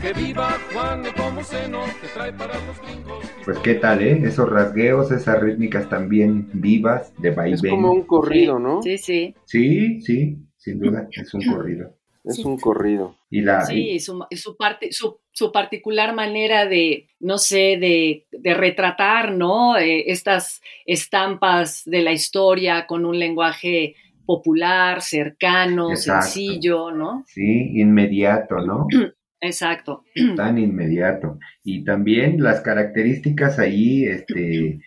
[0.02, 3.23] Que viva Juan Nepomuceno, que trae para los gringos.
[3.46, 4.22] Pues qué tal, ¿eh?
[4.24, 7.54] Esos rasgueos, esas rítmicas también vivas de vaivén.
[7.56, 8.82] Es como un corrido, ¿no?
[8.82, 9.36] Sí, sí.
[9.44, 11.94] Sí, sí, sin duda, es un corrido.
[12.24, 13.18] Es un corrido.
[13.30, 18.54] Y la, Sí, su, su, parte, su, su particular manera de, no sé, de, de
[18.54, 19.78] retratar, ¿no?
[19.78, 26.28] Eh, estas estampas de la historia con un lenguaje popular, cercano, Exacto.
[26.28, 27.26] sencillo, ¿no?
[27.28, 28.88] sí, inmediato, ¿no?
[29.44, 30.04] Exacto.
[30.38, 31.38] Tan inmediato.
[31.64, 34.80] Y también las características ahí, este,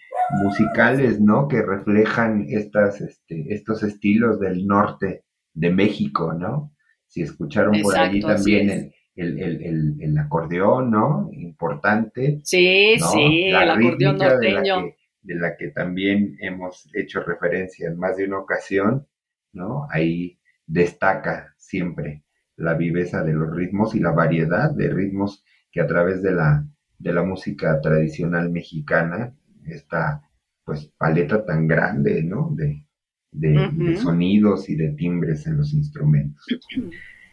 [0.42, 1.46] musicales, ¿no?
[1.46, 6.72] Que reflejan estas, este, estos estilos del norte de México, ¿no?
[7.07, 11.28] Si escucharon por allí también el, el, el, el, acordeón, ¿no?
[11.32, 12.40] Importante.
[12.42, 13.07] Sí, ¿no?
[13.12, 14.84] sí, La el acordeón rítmica de la norteño.
[14.84, 19.09] que- de la que también hemos hecho referencia en más de una ocasión,
[19.52, 19.88] ¿no?
[19.90, 22.22] Ahí destaca siempre
[22.57, 26.66] la viveza de los ritmos y la variedad de ritmos que a través de la,
[26.98, 29.34] de la música tradicional mexicana,
[29.66, 30.22] esta
[30.64, 32.50] pues paleta tan grande, ¿no?
[32.54, 32.84] De,
[33.30, 36.44] de, sonidos y de timbres en los instrumentos.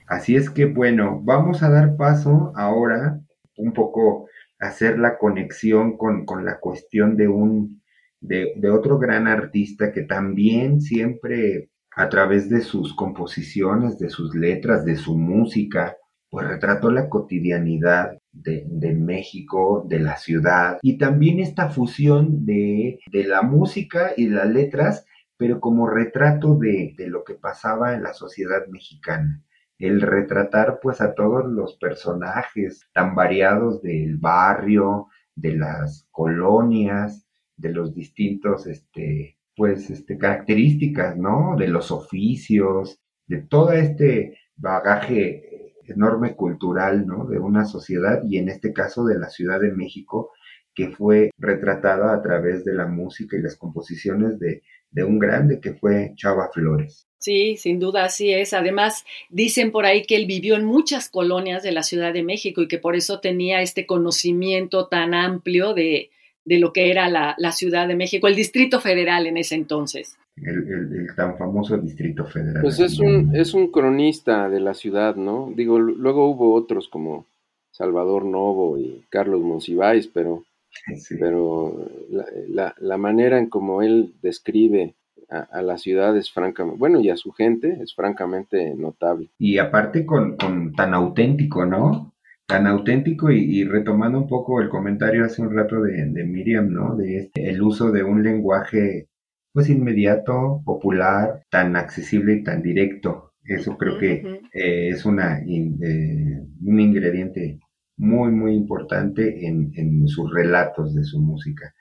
[0.07, 3.19] Así es que bueno, vamos a dar paso ahora
[3.57, 4.27] un poco
[4.59, 7.81] a hacer la conexión con, con la cuestión de un
[8.19, 14.35] de, de otro gran artista que también siempre a través de sus composiciones, de sus
[14.35, 15.97] letras, de su música,
[16.29, 22.99] pues retrató la cotidianidad de, de México, de la ciudad, y también esta fusión de,
[23.11, 25.05] de la música y las letras,
[25.37, 29.43] pero como retrato de, de lo que pasaba en la sociedad mexicana.
[29.77, 37.27] El retratar pues a todos los personajes tan variados del barrio, de las colonias,
[37.57, 41.55] de los distintos, este, pues, este, características, ¿no?
[41.57, 47.25] De los oficios, de todo este bagaje enorme cultural, ¿no?
[47.25, 50.31] De una sociedad y en este caso de la Ciudad de México,
[50.73, 55.59] que fue retratada a través de la música y las composiciones de, de un grande
[55.59, 57.07] que fue Chava Flores.
[57.19, 58.53] Sí, sin duda así es.
[58.53, 62.61] Además, dicen por ahí que él vivió en muchas colonias de la Ciudad de México
[62.61, 66.09] y que por eso tenía este conocimiento tan amplio de,
[66.45, 70.17] de lo que era la, la, Ciudad de México, el Distrito Federal en ese entonces.
[70.35, 72.61] El, el, el tan famoso Distrito Federal.
[72.61, 75.51] Pues es un, es un cronista de la ciudad, ¿no?
[75.55, 77.25] Digo, luego hubo otros como
[77.71, 80.43] Salvador Novo y Carlos Monsiváis, pero,
[80.95, 81.15] sí.
[81.19, 84.95] pero la, la, la, manera en como él describe
[85.29, 89.29] a, a, la ciudad es francamente, bueno, y a su gente es francamente notable.
[89.39, 92.12] Y aparte con, con tan auténtico, ¿no?
[92.47, 96.71] Tan auténtico y, y, retomando un poco el comentario hace un rato de, de Miriam,
[96.71, 96.95] ¿no?
[96.95, 99.07] De este, el uso de un lenguaje
[99.53, 103.33] pues inmediato, popular, tan accesible y tan directo.
[103.45, 107.59] Eso creo que eh, es una, eh, un ingrediente
[107.97, 111.73] muy, muy importante en, en, sus relatos de su música.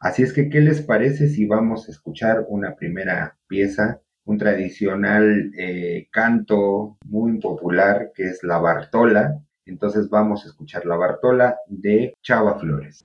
[0.00, 5.52] Así es que, ¿qué les parece si vamos a escuchar una primera pieza, un tradicional
[5.56, 9.40] eh, canto muy popular que es la Bartola?
[9.66, 13.02] Entonces vamos a escuchar la Bartola de Chava Flores.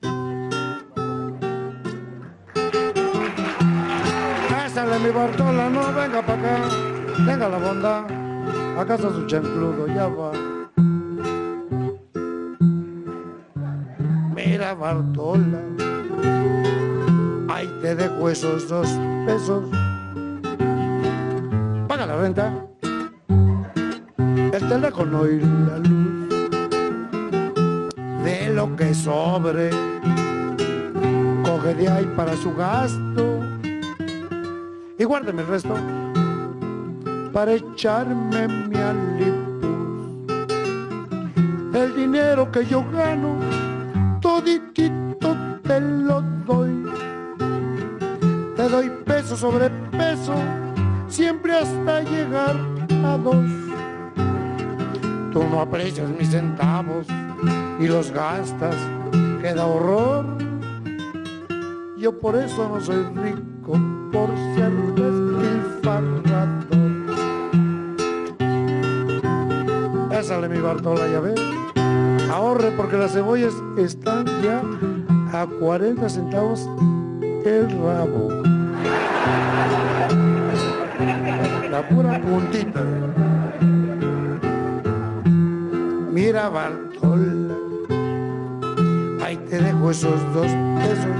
[4.50, 6.70] Pásale mi Bartola, no venga para acá,
[7.26, 8.06] tenga la bondad,
[8.78, 10.34] acaso su chancludo ya va.
[14.36, 15.62] Mira Bartola,
[17.48, 18.90] ahí te dejo esos dos
[19.26, 19.64] pesos.
[21.88, 22.68] Págala, renta,
[24.18, 25.99] el teléfono y la luz.
[28.54, 29.70] Lo que sobre,
[31.44, 33.40] coge de ahí para su gasto
[34.98, 35.76] y guárdeme el resto
[37.32, 40.34] para echarme mi alipus.
[41.74, 43.38] El dinero que yo gano,
[44.20, 46.86] toditito te lo doy.
[48.58, 50.34] Te doy peso sobre peso,
[51.08, 52.58] siempre hasta llegar
[53.06, 53.46] a dos.
[55.32, 57.08] Tú no aprecias mis centavos
[57.80, 58.76] y los gastas,
[59.42, 60.26] queda horror.
[61.98, 63.80] Yo por eso no soy rico,
[64.12, 66.20] por ser despilfarrador.
[70.10, 71.36] Pásale mi Bartola, ya ve.
[72.32, 74.62] Ahorre porque las cebollas están ya
[75.32, 76.70] a 40 centavos
[77.46, 78.30] el rabo.
[81.72, 82.84] La pura puntita.
[86.12, 86.89] Mira Bartola,
[89.24, 90.48] ahí te dejo esos dos
[90.80, 91.16] pesos.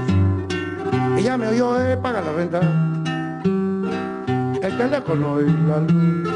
[1.22, 2.60] Ya me oyó, eh, paga la renta.
[4.62, 6.28] El teléfono y la luz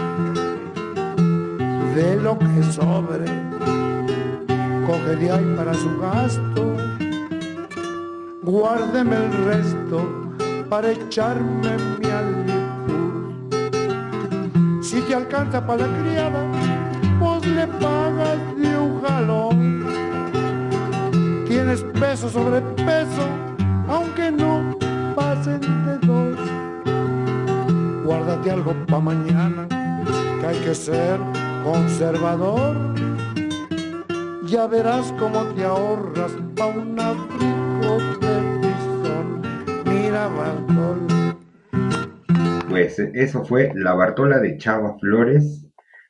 [1.94, 3.24] de lo que sobre,
[4.86, 6.76] coge de ahí para su gasto,
[8.42, 10.04] guárdeme el resto
[10.68, 13.34] para echarme mi alipur.
[14.82, 16.44] Si te alcanza para la criada,
[17.20, 18.53] pues le pagas
[22.04, 23.26] peso sobre peso,
[23.88, 24.76] aunque no
[25.16, 26.38] pasen de dos.
[28.04, 29.66] Guárdate algo para mañana,
[30.38, 31.18] que hay que ser
[31.64, 32.76] conservador.
[34.46, 39.26] Ya verás cómo te ahorras pa' un abrigo de bisón.
[39.86, 41.00] Mira, Bartol.
[42.68, 45.66] Pues eso fue la Bartola de Chava Flores,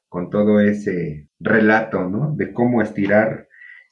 [0.08, 2.32] con todo ese relato, ¿no?
[2.34, 3.46] De cómo estirar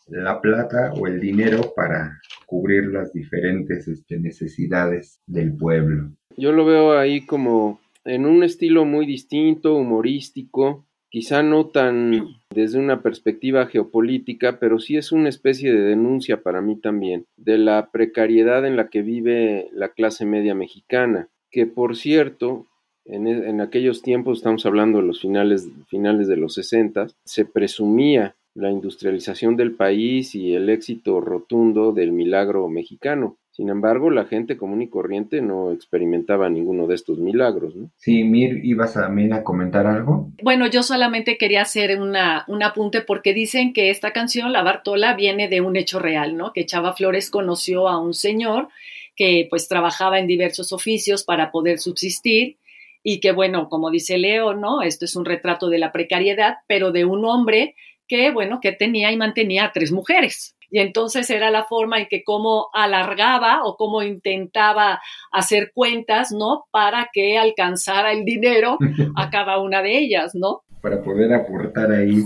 [0.06, 6.12] la plata o el dinero para cubrir las diferentes este, necesidades del pueblo.
[6.36, 12.78] Yo lo veo ahí como en un estilo muy distinto, humorístico, quizá no tan desde
[12.78, 17.90] una perspectiva geopolítica, pero sí es una especie de denuncia para mí también de la
[17.92, 22.66] precariedad en la que vive la clase media mexicana, que por cierto,
[23.04, 28.34] en, en aquellos tiempos, estamos hablando de los finales, finales de los 60, se presumía
[28.54, 33.38] la industrialización del país y el éxito rotundo del milagro mexicano.
[33.50, 37.90] Sin embargo, la gente común y corriente no experimentaba ninguno de estos milagros, ¿no?
[37.96, 40.30] Sí, Mir, ¿ibas también a comentar algo?
[40.42, 45.14] Bueno, yo solamente quería hacer una, un apunte porque dicen que esta canción, La Bartola,
[45.14, 46.54] viene de un hecho real, ¿no?
[46.54, 48.68] Que Chava Flores conoció a un señor
[49.16, 52.56] que pues trabajaba en diversos oficios para poder subsistir
[53.02, 54.80] y que bueno, como dice Leo, ¿no?
[54.80, 57.74] Esto es un retrato de la precariedad, pero de un hombre
[58.12, 60.54] que bueno, que tenía y mantenía a tres mujeres.
[60.70, 65.00] Y entonces era la forma en que cómo alargaba o cómo intentaba
[65.30, 66.64] hacer cuentas, ¿no?
[66.70, 68.76] Para que alcanzara el dinero
[69.16, 70.60] a cada una de ellas, ¿no?
[70.82, 72.22] Para poder aportar ahí.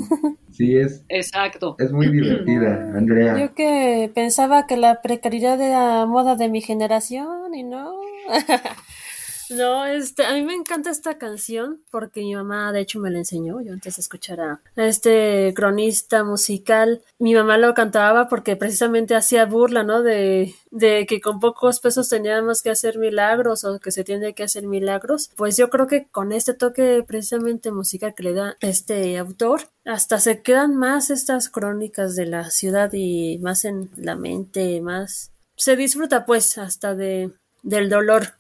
[0.51, 1.05] Sí, es.
[1.09, 1.77] Exacto.
[1.79, 3.39] Es muy divertida, Andrea.
[3.39, 7.93] Yo que pensaba que la precariedad era moda de mi generación y no.
[9.51, 13.19] No, este, a mí me encanta esta canción porque mi mamá de hecho me la
[13.19, 19.15] enseñó, yo antes de escuchar a este cronista musical, mi mamá lo cantaba porque precisamente
[19.15, 20.03] hacía burla, ¿no?
[20.03, 24.43] De, de que con pocos pesos teníamos que hacer milagros o que se tiene que
[24.43, 25.31] hacer milagros.
[25.37, 30.19] Pues yo creo que con este toque precisamente musical que le da este autor, hasta
[30.19, 35.77] se quedan más estas crónicas de la ciudad y más en la mente, más se
[35.77, 37.31] disfruta pues hasta de
[37.63, 38.35] del dolor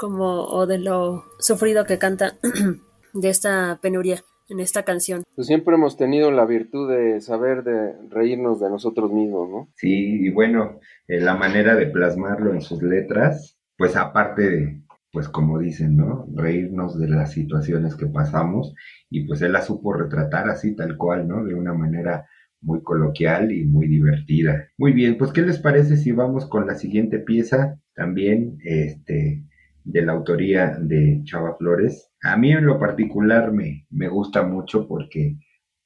[0.00, 2.38] como o de lo sufrido que canta
[3.12, 5.24] de esta penuria en esta canción.
[5.36, 9.68] Pues siempre hemos tenido la virtud de saber de reírnos de nosotros mismos, ¿no?
[9.76, 14.82] Sí, y bueno, eh, la manera de plasmarlo en sus letras, pues aparte de,
[15.12, 16.26] pues como dicen, ¿no?
[16.34, 18.74] Reírnos de las situaciones que pasamos
[19.10, 21.44] y pues él la supo retratar así tal cual, ¿no?
[21.44, 22.26] De una manera
[22.62, 24.68] muy coloquial y muy divertida.
[24.78, 27.78] Muy bien, pues ¿qué les parece si vamos con la siguiente pieza?
[27.94, 29.44] También, este,
[29.84, 32.10] de la autoría de Chava Flores.
[32.22, 35.36] A mí en lo particular me, me gusta mucho porque,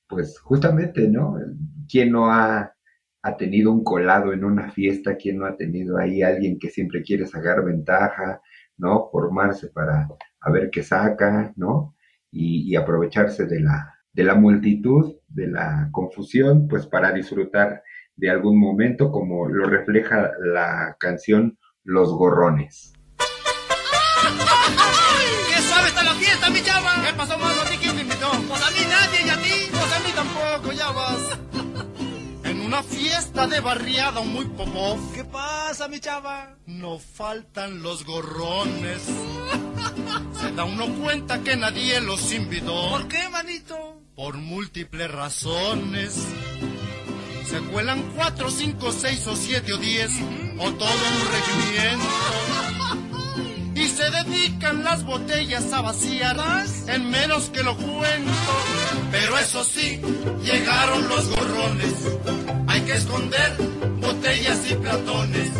[0.08, 1.36] pues justamente, ¿no?
[1.88, 2.74] ¿Quién no ha,
[3.22, 5.16] ha tenido un colado en una fiesta?
[5.16, 8.40] ¿Quién no ha tenido ahí alguien que siempre quiere sacar ventaja,
[8.76, 9.08] ¿no?
[9.10, 10.08] Formarse para
[10.40, 11.94] a ver qué saca, ¿no?
[12.30, 17.82] Y, y aprovecharse de la, de la multitud, de la confusión, pues para disfrutar
[18.16, 22.92] de algún momento, como lo refleja la canción Los Gorrones.
[25.48, 26.94] ¡Qué suave está la fiesta, mi chava!
[27.16, 27.60] pasó, mano?
[27.60, 28.30] ¿A ti quién te invitó?
[28.48, 29.68] Pues a mí nadie y a ti.
[29.70, 31.18] Pues a mí tampoco, ya vas.
[32.44, 34.98] En una fiesta de barriada muy popó.
[35.14, 36.56] ¿Qué pasa, mi chava?
[36.66, 39.02] No faltan los gorrones.
[40.40, 42.90] Se da uno cuenta que nadie los invitó.
[42.90, 44.00] ¿Por qué, manito?
[44.14, 46.14] Por múltiples razones.
[47.48, 50.10] Se cuelan cuatro, cinco, seis o siete o diez,
[50.58, 52.83] o todo un regimiento.
[53.96, 56.36] Se dedican las botellas a vaciar
[56.88, 58.32] en menos que lo cuento.
[59.12, 60.00] Pero eso sí,
[60.42, 61.94] llegaron los gorrones.
[62.66, 63.56] Hay que esconder
[64.00, 65.50] botellas y platones.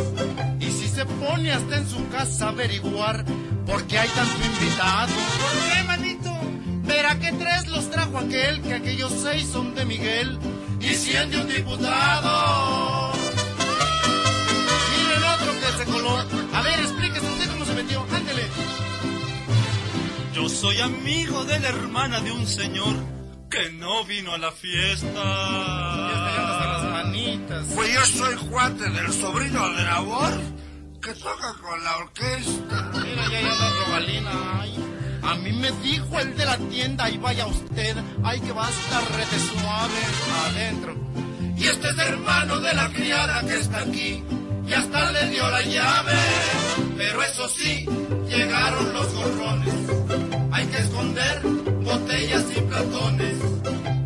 [0.58, 3.24] Y si se pone hasta en su casa a averiguar
[3.66, 5.12] por qué hay tanto invitado.
[5.14, 6.32] ¿Por qué, manito?
[6.82, 10.38] Verá que tres los trajo aquel, que aquellos seis son de Miguel
[10.80, 13.12] y cien de un diputado.
[14.90, 16.18] Miren otro que se coló.
[16.52, 17.03] A ver, explíquese
[20.34, 22.96] Yo soy amigo de la hermana de un señor
[23.48, 25.06] que no vino a la fiesta.
[25.06, 27.66] hasta las manitas.
[27.72, 30.32] Pues yo soy cuate del sobrino de labor
[31.00, 32.90] que toca con la orquesta.
[32.94, 34.60] Mira, ya, ya, la robalina.
[34.60, 34.74] Ay.
[35.22, 38.70] A mí me dijo el de la tienda, y vaya usted, ay que va a
[38.70, 40.00] estar rete suave
[40.48, 40.96] adentro.
[41.56, 44.24] Y este es hermano de la criada que está aquí,
[44.66, 46.12] y hasta le dio la llave.
[46.96, 47.86] Pero eso sí,
[48.28, 49.74] llegaron los gorrones.
[50.52, 51.42] Hay que esconder
[51.84, 53.36] botellas y platones.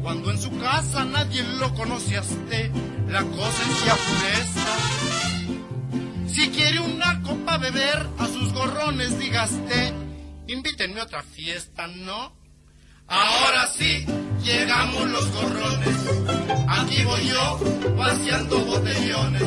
[0.02, 2.70] Cuando en su casa nadie lo conoce a usted,
[3.09, 4.66] la cosa se afureza.
[6.28, 9.92] Si quiere una copa beber, a sus gorrones digaste,
[10.46, 12.38] invítenme a otra fiesta, ¿no?
[13.09, 14.04] Ahora sí,
[14.42, 15.96] llegamos los gorrones.
[16.68, 17.59] Aquí voy yo,
[17.96, 19.42] vaciando botellones.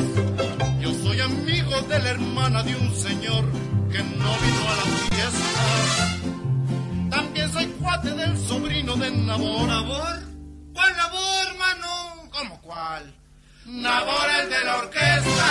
[0.80, 3.44] Yo soy amigo de la hermana de un señor
[3.90, 5.50] que no vino a la fiesta.
[7.10, 9.68] También soy cuate del sobrino de Nabor.
[9.68, 10.18] ¿Nabor?
[10.72, 12.30] ¿Cuál Nabor, mano?
[12.32, 13.14] ¿Cómo cuál?
[13.66, 15.46] Nabor el de la orquesta.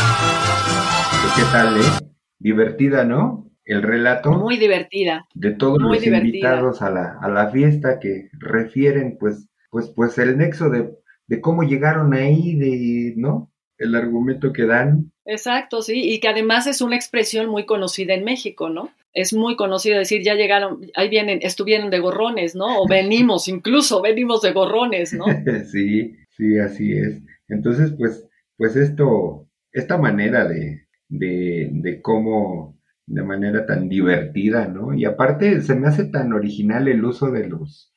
[1.37, 2.11] ¿Qué tal, eh?
[2.39, 3.50] Divertida, ¿no?
[3.71, 4.31] El relato.
[4.31, 5.27] Muy divertida.
[5.33, 6.27] De todos Muy los divertida.
[6.27, 10.91] invitados a la, a la fiesta que refieren, pues, pues, pues el nexo de,
[11.27, 13.49] de cómo llegaron ahí, de, ¿no?
[13.77, 15.13] El argumento que dan.
[15.23, 18.89] Exacto, sí, y que además es una expresión muy conocida en México, ¿no?
[19.13, 22.81] Es muy conocido decir, ya llegaron, ahí vienen, estuvieron de gorrones, ¿no?
[22.81, 25.23] O venimos, incluso venimos de gorrones, ¿no?
[25.71, 27.21] sí, sí, así es.
[27.47, 32.70] Entonces, pues, pues esto, esta manera de, de, de cómo,
[33.13, 34.93] de manera tan divertida, ¿no?
[34.93, 37.93] Y aparte se me hace tan original el uso de los,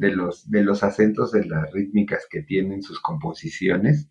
[0.00, 4.10] de los, de los acentos de las rítmicas que tienen sus composiciones,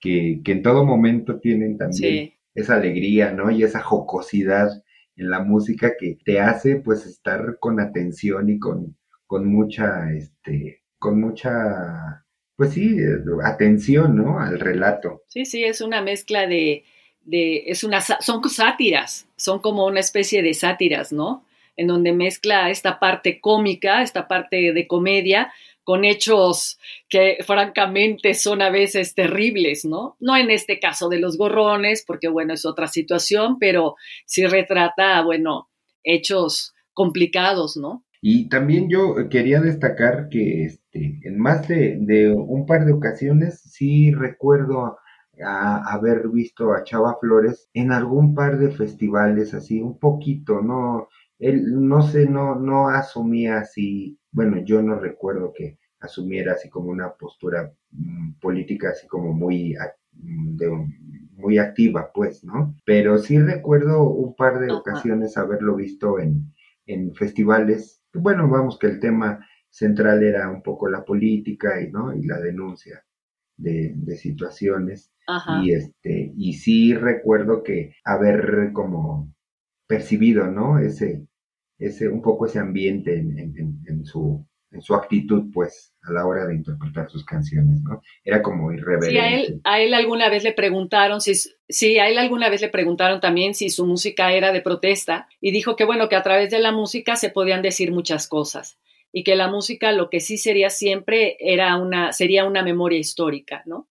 [0.00, 2.34] que, que en todo momento tienen también Sí.
[2.54, 3.50] esa alegría, ¿no?
[3.50, 4.68] Y esa jocosidad
[5.16, 10.82] en la música que te hace, pues, estar con atención y con, con mucha, este,
[10.98, 12.24] con mucha,
[12.56, 14.38] pues sí, eh, atención, ¿no?
[14.40, 15.22] Al relato.
[15.28, 16.84] Sí, sí, es una mezcla de,
[17.26, 21.44] de es una, son sátiras, son como una especie de sátiras, ¿no?
[21.76, 25.52] En donde mezcla esta parte cómica, esta parte de comedia,
[25.84, 30.16] con hechos que francamente son a veces terribles, ¿no?
[30.18, 35.22] No en este caso de los gorrones, porque bueno, es otra situación, pero sí retrata,
[35.22, 35.68] bueno,
[36.02, 38.04] hechos complicados, ¿no?
[38.22, 43.60] Y también yo quería destacar que este, en más de, de un par de ocasiones
[43.60, 44.96] sí recuerdo
[45.44, 51.08] a- haber visto a Chava Flores en algún par de festivales así, un poquito, no,
[51.38, 56.90] él no sé, no, no asumía así, bueno, yo no recuerdo que asumiera así como
[56.90, 59.74] una postura mm, política así como muy,
[60.12, 60.86] mm, de
[61.32, 62.74] muy activa, pues, ¿no?
[62.84, 64.72] Pero sí recuerdo un par de Ajá.
[64.72, 66.52] ocasiones haberlo visto en,
[66.86, 68.02] en festivales.
[68.14, 72.14] Bueno, vamos que el tema central era un poco la política y, ¿no?
[72.14, 73.04] y la denuncia
[73.56, 75.10] de, de situaciones.
[75.26, 75.60] Ajá.
[75.64, 79.32] Y este, y sí recuerdo que haber como
[79.86, 80.78] percibido, ¿no?
[80.78, 81.26] Ese,
[81.78, 83.38] ese, un poco ese ambiente en,
[83.86, 88.00] en- su, en su actitud, pues, a la hora de interpretar sus canciones, ¿no?
[88.24, 89.10] Era como irreverente.
[89.10, 91.34] Sí, a él, a él alguna vez le preguntaron si,
[91.68, 95.50] sí, a él alguna vez le preguntaron también si su música era de protesta y
[95.50, 98.78] dijo que bueno, que a través de la música se podían decir muchas cosas
[99.16, 103.62] y que la música lo que sí sería siempre era una, sería una memoria histórica,
[103.64, 103.88] ¿no?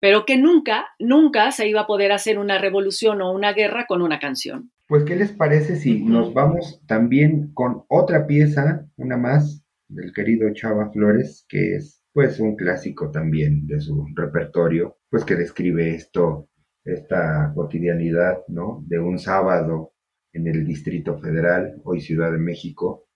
[0.00, 4.02] Pero que nunca, nunca se iba a poder hacer una revolución o una guerra con
[4.02, 4.72] una canción.
[4.88, 10.52] Pues, ¿qué les parece si nos vamos también con otra pieza, una más, del querido
[10.52, 16.48] Chava Flores, que es pues un clásico también de su repertorio, pues que describe esto,
[16.84, 18.82] esta cotidianidad, ¿no?
[18.88, 19.92] De un sábado
[20.32, 23.06] en el Distrito Federal, hoy Ciudad de México,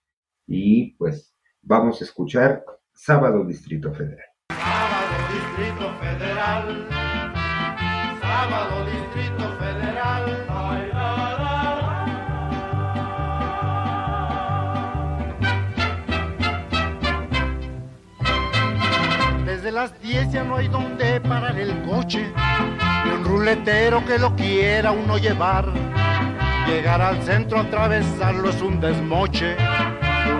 [0.47, 4.25] y pues vamos a escuchar Sábado Distrito Federal.
[4.49, 6.87] Sábado Distrito Federal.
[8.21, 10.47] Sábado Distrito Federal.
[19.45, 22.31] Desde las 10 ya no hay donde parar el coche.
[23.05, 25.71] Ni un ruletero que lo quiera uno llevar.
[26.67, 29.55] Llegar al centro, atravesarlo es un desmoche.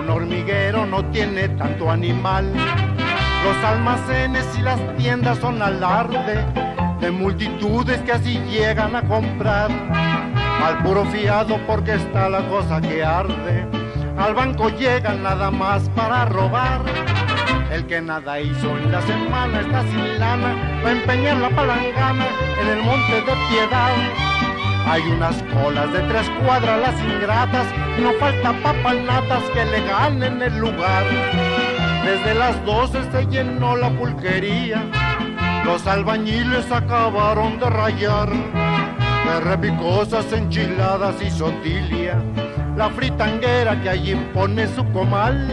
[0.08, 2.50] Un hormiguero no tiene tanto animal.
[3.44, 6.46] Los almacenes y las tiendas son alarde
[6.98, 9.70] de multitudes que así llegan a comprar.
[10.64, 13.66] Al puro fiado porque está la cosa que arde.
[14.16, 16.80] Al banco llegan nada más para robar.
[17.70, 22.26] El que nada hizo en la semana está sin lana va a empeñar la palangana
[22.62, 24.27] en el monte de piedad.
[24.88, 27.66] Hay unas colas de tres cuadras las ingratas
[28.00, 31.04] no falta papanatas que le ganen el lugar.
[32.04, 34.82] Desde las doce se llenó la pulquería,
[35.66, 38.30] los albañiles acabaron de rayar.
[38.30, 42.16] De repicosas enchiladas y sotilia,
[42.74, 45.46] la fritanguera que allí pone su comal.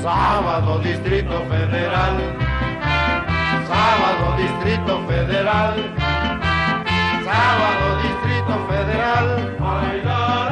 [0.00, 2.16] Sábado Distrito Federal,
[3.66, 5.74] sábado Distrito Federal,
[7.28, 9.26] sábado Distrito Federal.
[10.04, 10.48] La.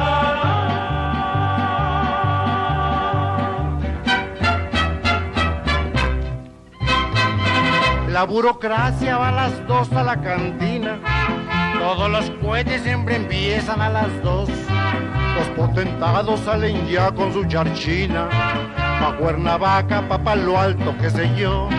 [8.17, 10.99] La burocracia va a las dos a la cantina,
[11.79, 14.49] todos los cohetes siempre empiezan a las dos.
[15.35, 18.27] Los potentados salen ya con su charchina
[18.99, 21.69] pa' Cuernavaca, pa' Palo Alto, qué sé yo.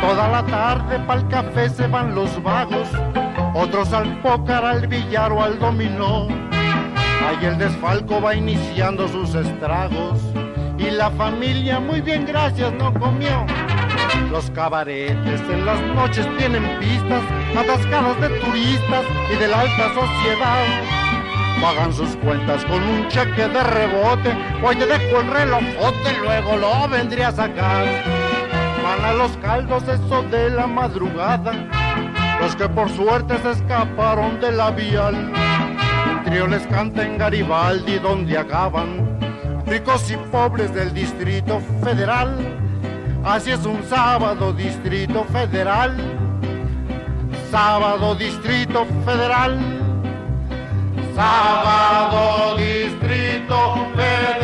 [0.00, 2.88] Toda la tarde pa'l café se van los vagos,
[3.54, 6.28] otros al pócar, al billar o al dominó.
[7.26, 10.20] Ahí el desfalco va iniciando sus estragos
[10.78, 13.46] y la familia muy bien gracias no comió.
[14.30, 17.22] Los cabaretes en las noches tienen pistas
[17.56, 21.00] atascadas de turistas y de la alta sociedad
[21.60, 24.34] pagan sus cuentas con un cheque de rebote.
[24.62, 27.86] Hoy te dejo el relojote, luego lo vendría a sacar.
[28.82, 31.52] Van a los caldos eso de la madrugada,
[32.40, 35.32] los que por suerte se escaparon de la vial.
[36.24, 39.18] Trío les canta en Garibaldi donde acaban,
[39.66, 42.36] ricos y pobres del Distrito Federal.
[43.24, 45.96] Así es un sábado Distrito Federal,
[47.50, 49.58] sábado Distrito Federal.
[51.14, 54.40] Sábado Distrito Federal.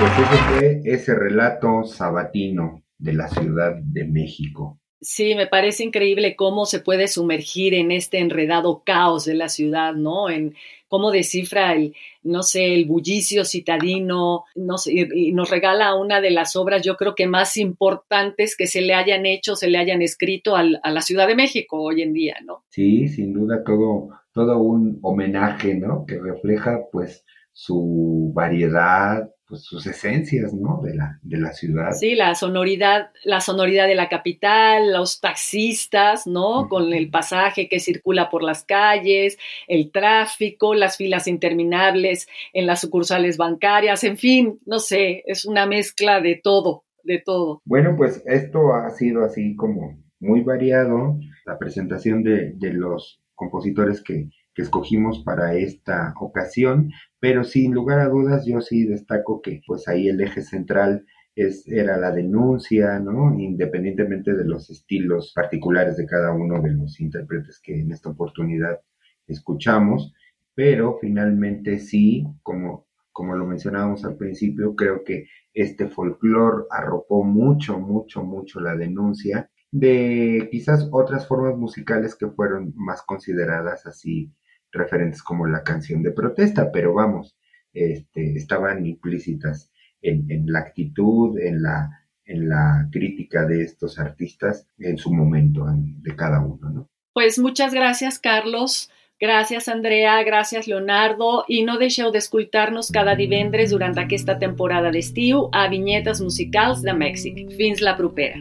[0.00, 4.78] Pues ese fue ese relato sabatino de la Ciudad de México.
[5.00, 9.94] Sí, me parece increíble cómo se puede sumergir en este enredado caos de la ciudad,
[9.94, 10.28] ¿no?
[10.28, 10.54] En
[10.88, 16.20] cómo descifra el, no sé, el bullicio citadino, no sé, y, y nos regala una
[16.20, 19.78] de las obras, yo creo que más importantes que se le hayan hecho, se le
[19.78, 22.64] hayan escrito al, a la Ciudad de México hoy en día, ¿no?
[22.70, 26.06] Sí, sin duda todo, todo un homenaje, ¿no?
[26.06, 30.80] Que refleja, pues, su variedad, pues sus esencias, ¿no?
[30.82, 31.92] De la, de la ciudad.
[31.92, 36.60] Sí, la sonoridad, la sonoridad de la capital, los taxistas, ¿no?
[36.60, 36.68] Uh -huh.
[36.68, 42.80] Con el pasaje que circula por las calles, el tráfico, las filas interminables en las
[42.80, 47.62] sucursales bancarias, en fin, no sé, es una mezcla de todo, de todo.
[47.64, 54.02] Bueno, pues esto ha sido así como muy variado, la presentación de, de los compositores
[54.02, 54.28] que,
[54.58, 56.90] que escogimos para esta ocasión,
[57.20, 61.06] pero sin lugar a dudas yo sí destaco que pues ahí el eje central
[61.36, 63.38] es, era la denuncia, ¿no?
[63.38, 68.80] Independientemente de los estilos particulares de cada uno de los intérpretes que en esta oportunidad
[69.28, 70.12] escuchamos,
[70.56, 77.78] pero finalmente sí, como, como lo mencionábamos al principio, creo que este folclore arropó mucho,
[77.78, 84.32] mucho, mucho la denuncia de quizás otras formas musicales que fueron más consideradas así
[84.72, 87.36] referentes como la canción de protesta, pero vamos,
[87.72, 89.70] este, estaban implícitas
[90.02, 91.90] en, en, la actitud, en la,
[92.24, 96.90] en la crítica de estos artistas en su momento, en, de cada uno, ¿no?
[97.12, 98.90] Pues muchas gracias, Carlos.
[99.18, 105.64] Gràcies, Andrea, gràcies, Leonardo, i no deixeu d'escoltar-nos cada divendres durant aquesta temporada d'estiu a
[105.72, 107.40] Vinyetes Musicals de Mèxic.
[107.58, 108.38] Fins la propera.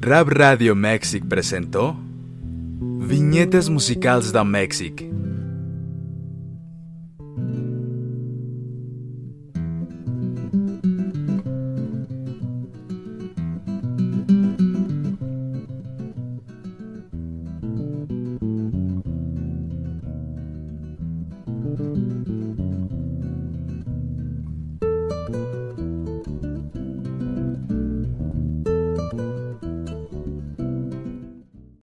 [0.00, 1.92] Rap Radio Mèxic presentó
[3.04, 5.02] Vinyetes musicals de Mèxic.